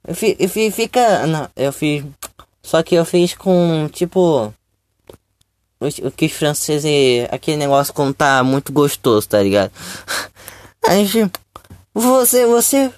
Eu, 0.07 0.15
fi, 0.15 0.37
eu 0.39 0.47
fi, 0.47 0.71
fica. 0.71 1.27
Não, 1.27 1.49
eu 1.53 1.73
fiz. 1.73 2.05
Só 2.63 2.81
que 2.81 2.95
eu 2.95 3.03
fiz 3.03 3.33
com 3.33 3.89
tipo 3.91 4.53
o 5.81 6.11
que 6.11 6.25
os 6.25 6.31
franceses. 6.31 7.27
Aquele 7.29 7.57
negócio 7.57 7.93
como 7.93 8.13
tá 8.13 8.41
muito 8.41 8.71
gostoso, 8.71 9.27
tá 9.27 9.43
ligado? 9.43 9.71
A 10.87 10.95
gente. 10.95 11.29
Você, 11.93 12.45
você. 12.45 12.91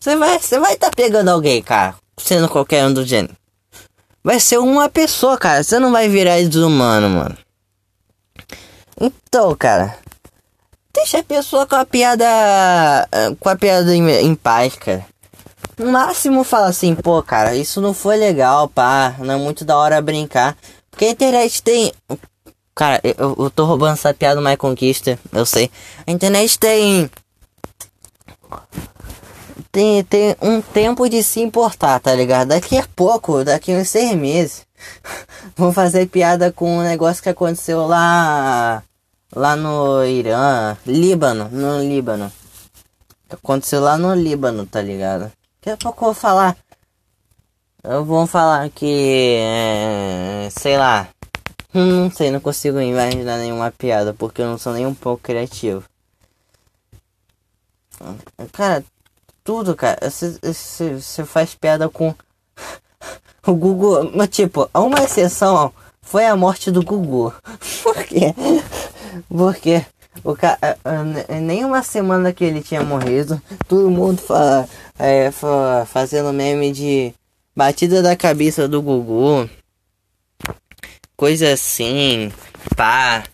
Você 0.00 0.16
vai. 0.16 0.38
Você 0.38 0.58
vai 0.58 0.76
tá 0.76 0.90
pegando 0.90 1.28
alguém, 1.28 1.62
cara. 1.62 1.94
Sendo 2.16 2.48
qualquer 2.48 2.86
um 2.86 2.92
do 2.94 3.04
gênero. 3.04 3.36
Vai 4.24 4.40
ser 4.40 4.58
uma 4.58 4.88
pessoa, 4.88 5.36
cara. 5.36 5.62
Você 5.62 5.78
não 5.78 5.92
vai 5.92 6.08
virar 6.08 6.42
desumano, 6.42 7.10
mano. 7.10 7.36
Então, 8.98 9.54
cara. 9.54 9.98
Deixa 10.92 11.18
a 11.18 11.22
pessoa 11.22 11.66
com 11.66 11.76
a 11.76 11.84
piada. 11.84 12.26
Com 13.38 13.48
a 13.48 13.56
piada 13.56 13.94
em, 13.94 14.08
em 14.10 14.34
paz, 14.34 14.74
cara. 14.74 15.09
No 15.80 15.90
máximo 15.92 16.44
fala 16.44 16.66
assim, 16.66 16.94
pô, 16.94 17.22
cara, 17.22 17.56
isso 17.56 17.80
não 17.80 17.94
foi 17.94 18.18
legal, 18.18 18.68
pá. 18.68 19.14
Não 19.18 19.32
é 19.32 19.36
muito 19.38 19.64
da 19.64 19.78
hora 19.78 20.02
brincar. 20.02 20.54
Porque 20.90 21.06
a 21.06 21.10
internet 21.10 21.62
tem. 21.62 21.90
Cara, 22.74 23.00
eu, 23.02 23.34
eu 23.38 23.50
tô 23.50 23.64
roubando 23.64 23.94
essa 23.94 24.12
piada 24.12 24.42
mais 24.42 24.58
conquista, 24.58 25.18
eu 25.32 25.46
sei. 25.46 25.70
A 26.06 26.10
internet 26.10 26.58
tem. 26.58 27.10
Tem, 29.72 30.04
tem 30.04 30.36
um 30.42 30.60
tempo 30.60 31.08
de 31.08 31.22
se 31.22 31.40
importar, 31.40 31.98
tá 31.98 32.14
ligado? 32.14 32.48
Daqui 32.48 32.76
a 32.76 32.86
pouco, 32.94 33.42
daqui 33.42 33.72
uns 33.72 33.88
seis 33.88 34.14
meses, 34.14 34.66
vou 35.56 35.72
fazer 35.72 36.08
piada 36.08 36.52
com 36.52 36.76
um 36.76 36.82
negócio 36.82 37.22
que 37.22 37.30
aconteceu 37.30 37.86
lá. 37.86 38.82
Lá 39.34 39.56
no 39.56 40.04
Irã, 40.04 40.76
Líbano, 40.84 41.48
no 41.50 41.80
Líbano. 41.80 42.30
Aconteceu 43.30 43.80
lá 43.80 43.96
no 43.96 44.12
Líbano, 44.12 44.66
tá 44.66 44.82
ligado? 44.82 45.32
Daqui 45.62 45.70
a 45.70 45.76
pouco 45.76 46.04
eu 46.04 46.12
vou 46.12 46.14
falar 46.14 46.56
Vamos 47.82 48.30
falar 48.30 48.68
que. 48.68 49.36
É, 49.38 50.48
sei 50.50 50.76
lá. 50.76 51.08
Hum, 51.74 52.04
não 52.04 52.10
sei, 52.10 52.30
não 52.30 52.40
consigo 52.40 52.78
imaginar 52.80 53.38
nenhuma 53.38 53.70
piada 53.70 54.12
porque 54.12 54.42
eu 54.42 54.46
não 54.46 54.58
sou 54.58 54.74
nem 54.74 54.86
um 54.86 54.94
pouco 54.94 55.22
criativo. 55.22 55.82
Cara, 58.52 58.84
tudo, 59.42 59.74
cara. 59.74 59.98
Você 60.10 61.24
faz 61.24 61.54
piada 61.54 61.88
com 61.88 62.14
o 63.46 63.54
Google. 63.54 64.10
Mas, 64.14 64.28
tipo, 64.28 64.68
uma 64.74 65.02
exceção 65.02 65.72
foi 66.02 66.26
a 66.26 66.36
morte 66.36 66.70
do 66.70 66.82
Google. 66.84 67.32
Por 67.82 68.04
quê? 68.04 68.34
Porque 69.28 69.86
o 70.22 70.36
cara, 70.36 70.58
nem 71.40 71.64
uma 71.64 71.82
semana 71.82 72.32
que 72.32 72.44
ele 72.44 72.62
tinha 72.62 72.82
morrido, 72.82 73.40
todo 73.66 73.90
mundo 73.90 74.20
fa, 74.20 74.68
é, 74.98 75.30
fa, 75.30 75.86
fazendo 75.86 76.32
meme 76.32 76.72
de 76.72 77.14
Batida 77.54 78.02
da 78.02 78.16
cabeça 78.16 78.68
do 78.68 78.80
Gugu. 78.80 79.48
Coisa 81.16 81.52
assim. 81.52 82.32
Pá. 82.76 83.24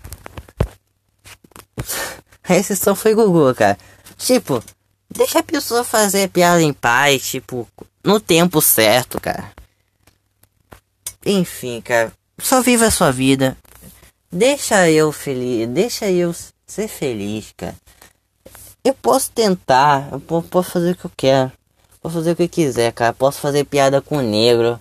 A 2.43 2.57
exceção 2.57 2.95
foi 2.95 3.15
Gugu, 3.15 3.55
cara. 3.55 3.79
Tipo, 4.17 4.63
deixa 5.11 5.41
a 5.41 5.43
pessoa 5.43 5.85
fazer 5.85 6.29
piada 6.31 6.63
em 6.63 6.73
paz, 6.73 7.23
tipo, 7.23 7.69
no 8.03 8.19
tempo 8.19 8.61
certo, 8.61 9.21
cara. 9.21 9.53
Enfim, 11.25 11.81
cara. 11.81 12.13
Só 12.39 12.63
viva 12.63 12.87
a 12.87 12.91
sua 12.91 13.11
vida. 13.11 13.57
Deixa 14.33 14.91
eu 14.91 15.13
feliz. 15.13 15.69
Deixa 15.69 16.11
eu 16.11 16.35
ser 16.67 16.89
feliz, 16.89 17.53
cara. 17.57 17.75
Eu 18.85 18.95
posso 18.95 19.31
tentar. 19.31 20.09
Eu 20.13 20.21
posso 20.21 20.71
fazer 20.71 20.93
o 20.93 20.97
que 20.97 21.05
eu 21.07 21.13
quero. 21.17 21.53
Posso 22.01 22.17
fazer 22.17 22.33
o 22.33 22.37
que 22.37 22.49
quiser, 22.49 22.93
cara. 22.93 23.13
Posso 23.13 23.41
fazer 23.41 23.65
piada 23.65 24.01
com 24.01 24.21
negro. 24.21 24.81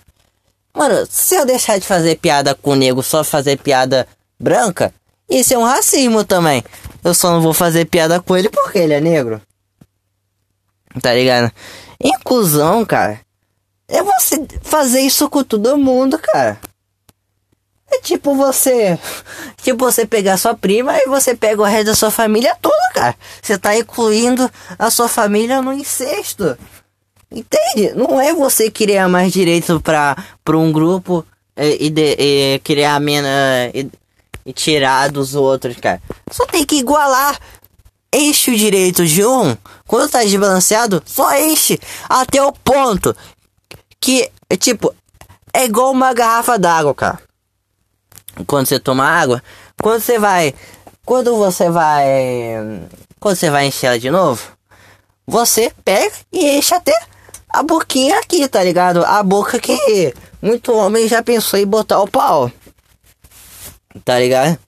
Mano, 0.74 1.06
se 1.08 1.34
eu 1.34 1.46
deixar 1.46 1.78
de 1.78 1.86
fazer 1.86 2.16
piada 2.16 2.54
com 2.54 2.74
negro, 2.74 3.02
só 3.02 3.24
fazer 3.24 3.58
piada 3.58 4.06
branca, 4.38 4.92
isso 5.28 5.54
é 5.54 5.58
um 5.58 5.64
racismo 5.64 6.24
também. 6.24 6.62
Eu 7.02 7.14
só 7.14 7.32
não 7.32 7.40
vou 7.40 7.54
fazer 7.54 7.86
piada 7.86 8.20
com 8.20 8.36
ele 8.36 8.48
porque 8.50 8.78
ele 8.78 8.92
é 8.92 9.00
negro. 9.00 9.40
Tá 11.00 11.14
ligado? 11.14 11.50
Inclusão, 12.00 12.84
cara. 12.84 13.20
É 13.88 14.02
você 14.02 14.46
fazer 14.62 15.00
isso 15.00 15.28
com 15.30 15.42
todo 15.42 15.78
mundo, 15.78 16.18
cara. 16.18 16.58
É 17.90 18.00
tipo 18.00 18.34
você. 18.34 18.98
Tipo 19.62 19.84
você 19.84 20.04
pegar 20.04 20.36
sua 20.36 20.54
prima 20.54 20.96
e 20.98 21.06
você 21.06 21.34
pega 21.34 21.62
o 21.62 21.64
resto 21.64 21.86
da 21.86 21.94
sua 21.94 22.10
família 22.10 22.56
toda, 22.60 22.90
cara. 22.94 23.14
Você 23.40 23.56
tá 23.56 23.76
incluindo 23.76 24.50
a 24.78 24.90
sua 24.90 25.08
família 25.08 25.62
no 25.62 25.72
incesto. 25.72 26.56
Entende? 27.30 27.92
Não 27.94 28.20
é 28.20 28.32
você 28.32 28.70
criar 28.70 29.08
mais 29.08 29.32
direitos 29.32 29.80
para 29.82 30.16
um 30.48 30.72
grupo 30.72 31.24
e, 31.56 31.86
e, 31.86 31.90
de, 31.90 32.16
e 32.18 32.60
criar 32.60 33.00
menos 33.00 33.30
e, 33.74 33.88
e, 34.44 34.52
tirar 34.52 35.10
dos 35.10 35.34
outros, 35.34 35.76
cara. 35.76 36.00
Só 36.30 36.46
tem 36.46 36.64
que 36.64 36.76
igualar. 36.76 37.38
Enche 38.12 38.52
o 38.52 38.56
direito 38.56 39.04
de 39.04 39.24
um. 39.24 39.56
Quando 39.86 40.10
tá 40.10 40.22
desbalanceado, 40.22 41.02
só 41.04 41.36
enche 41.36 41.78
até 42.08 42.42
o 42.42 42.52
ponto 42.52 43.14
que, 44.00 44.30
tipo, 44.58 44.94
é 45.52 45.64
igual 45.64 45.90
uma 45.90 46.12
garrafa 46.12 46.58
d'água, 46.58 46.94
cara. 46.94 47.25
Quando 48.46 48.66
você 48.66 48.78
toma 48.78 49.04
água, 49.04 49.42
quando 49.80 50.00
você 50.00 50.18
vai, 50.18 50.54
quando 51.04 51.36
você 51.36 51.70
vai, 51.70 52.04
quando 53.20 53.36
você 53.36 53.50
vai 53.50 53.66
encher 53.66 53.86
ela 53.86 53.98
de 53.98 54.10
novo, 54.10 54.42
você 55.26 55.72
pega 55.84 56.14
e 56.32 56.58
enche 56.58 56.74
até 56.74 56.92
a 57.48 57.62
boquinha 57.62 58.18
aqui, 58.18 58.46
tá 58.48 58.62
ligado? 58.62 59.04
A 59.04 59.22
boca 59.22 59.58
que 59.58 60.14
muito 60.42 60.72
homem 60.74 61.08
já 61.08 61.22
pensou 61.22 61.58
em 61.58 61.66
botar 61.66 62.00
o 62.00 62.08
pau. 62.08 62.50
Tá 64.04 64.18
ligado? 64.18 64.58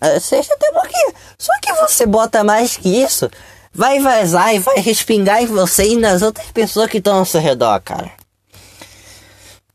Ah, 0.00 0.20
seja 0.20 0.52
até 0.52 0.70
boquinha. 0.72 1.14
Só 1.38 1.52
que 1.60 1.72
você 1.74 2.06
bota 2.06 2.44
mais 2.44 2.76
que 2.76 2.88
isso, 2.88 3.30
vai 3.72 4.00
vazar 4.00 4.54
e 4.54 4.58
vai 4.58 4.78
respingar 4.78 5.42
em 5.42 5.46
você 5.46 5.88
e 5.88 5.96
nas 5.96 6.22
outras 6.22 6.50
pessoas 6.50 6.90
que 6.90 6.98
estão 6.98 7.18
ao 7.18 7.24
seu 7.24 7.40
redor, 7.40 7.80
cara. 7.80 8.17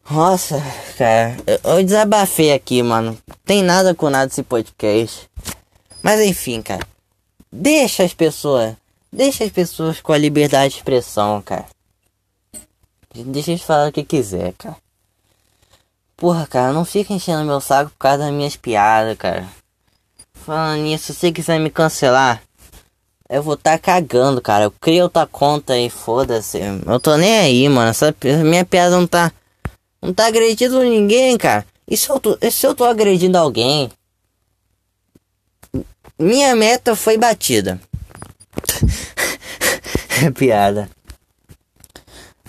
Nossa, 0.10 0.62
cara, 0.98 1.38
eu, 1.48 1.78
eu 1.78 1.84
desabafei 1.84 2.54
aqui, 2.54 2.84
mano. 2.84 3.18
Tem 3.46 3.64
nada 3.64 3.96
com 3.96 4.10
nada 4.10 4.32
esse 4.32 4.44
podcast. 4.44 5.30
Mas 6.02 6.20
enfim, 6.20 6.62
cara. 6.62 6.86
Deixa 7.52 8.04
as 8.04 8.14
pessoas. 8.14 8.76
Deixa 9.12 9.44
as 9.44 9.52
pessoas 9.52 10.02
com 10.02 10.12
a 10.12 10.18
liberdade 10.18 10.74
de 10.74 10.80
expressão, 10.80 11.42
cara. 11.42 11.66
Deixa 13.14 13.52
eles 13.52 13.62
falar 13.62 13.90
o 13.90 13.92
que 13.92 14.04
quiser, 14.04 14.54
cara. 14.54 14.76
Porra, 16.18 16.48
cara, 16.48 16.74
não 16.74 16.84
fica 16.84 17.14
enchendo 17.14 17.46
meu 17.46 17.62
saco 17.62 17.92
por 17.92 17.98
causa 17.98 18.20
das 18.20 18.34
minhas 18.34 18.56
piadas, 18.56 19.18
cara. 19.18 19.48
Falando 20.34 20.82
nisso, 20.82 21.14
se 21.14 21.20
você 21.20 21.32
quiser 21.32 21.60
me 21.60 21.70
cancelar, 21.70 22.42
Eu 23.30 23.42
vou 23.42 23.56
tá 23.56 23.80
cagando, 23.80 24.42
cara. 24.42 24.66
Eu 24.66 24.72
crio 24.72 25.04
outra 25.04 25.26
conta 25.26 25.78
e 25.78 25.90
foda-se. 25.90 26.60
Eu 26.86 27.00
tô 27.00 27.16
nem 27.18 27.40
aí, 27.40 27.70
mano. 27.70 27.90
Essa 27.90 28.14
minha 28.44 28.66
piada 28.66 28.96
não 28.96 29.08
tá. 29.08 29.32
Não 30.04 30.14
tá 30.14 30.28
agredindo 30.28 30.84
ninguém, 30.84 31.38
cara. 31.38 31.66
E 31.88 31.96
se 31.96 32.10
eu 32.10 32.20
tô, 32.20 32.38
se 32.52 32.68
eu 32.68 32.76
tô 32.76 32.84
agredindo 32.84 33.38
alguém? 33.38 33.90
Minha 36.20 36.54
meta 36.58 36.94
foi 36.94 37.18
batida. 37.18 37.80
é 40.22 40.30
piada. 40.30 40.90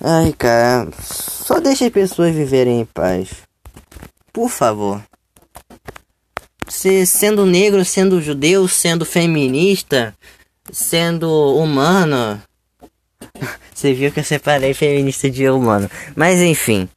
Ai, 0.00 0.32
cara. 0.32 0.90
Só 1.00 1.60
deixa 1.60 1.86
as 1.86 1.92
pessoas 1.92 2.34
viverem 2.34 2.80
em 2.80 2.84
paz. 2.84 3.30
Por 4.32 4.50
favor. 4.50 5.00
Se, 6.68 7.06
sendo 7.06 7.46
negro, 7.46 7.84
sendo 7.84 8.20
judeu, 8.20 8.66
sendo 8.66 9.04
feminista, 9.04 10.12
sendo 10.72 11.56
humano. 11.56 12.42
Você 13.72 13.94
viu 13.94 14.10
que 14.10 14.18
eu 14.18 14.24
separei 14.24 14.74
feminista 14.74 15.30
de 15.30 15.48
humano. 15.48 15.88
Mas 16.16 16.40
enfim. 16.40 16.88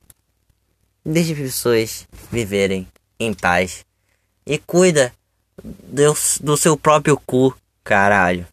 Deixe 1.10 1.34
pessoas 1.34 2.06
viverem 2.30 2.86
em 3.18 3.34
paz. 3.34 3.86
E 4.46 4.58
cuida 4.58 5.14
do, 5.64 6.14
do 6.42 6.58
seu 6.58 6.76
próprio 6.76 7.18
cu, 7.26 7.56
caralho. 7.82 8.46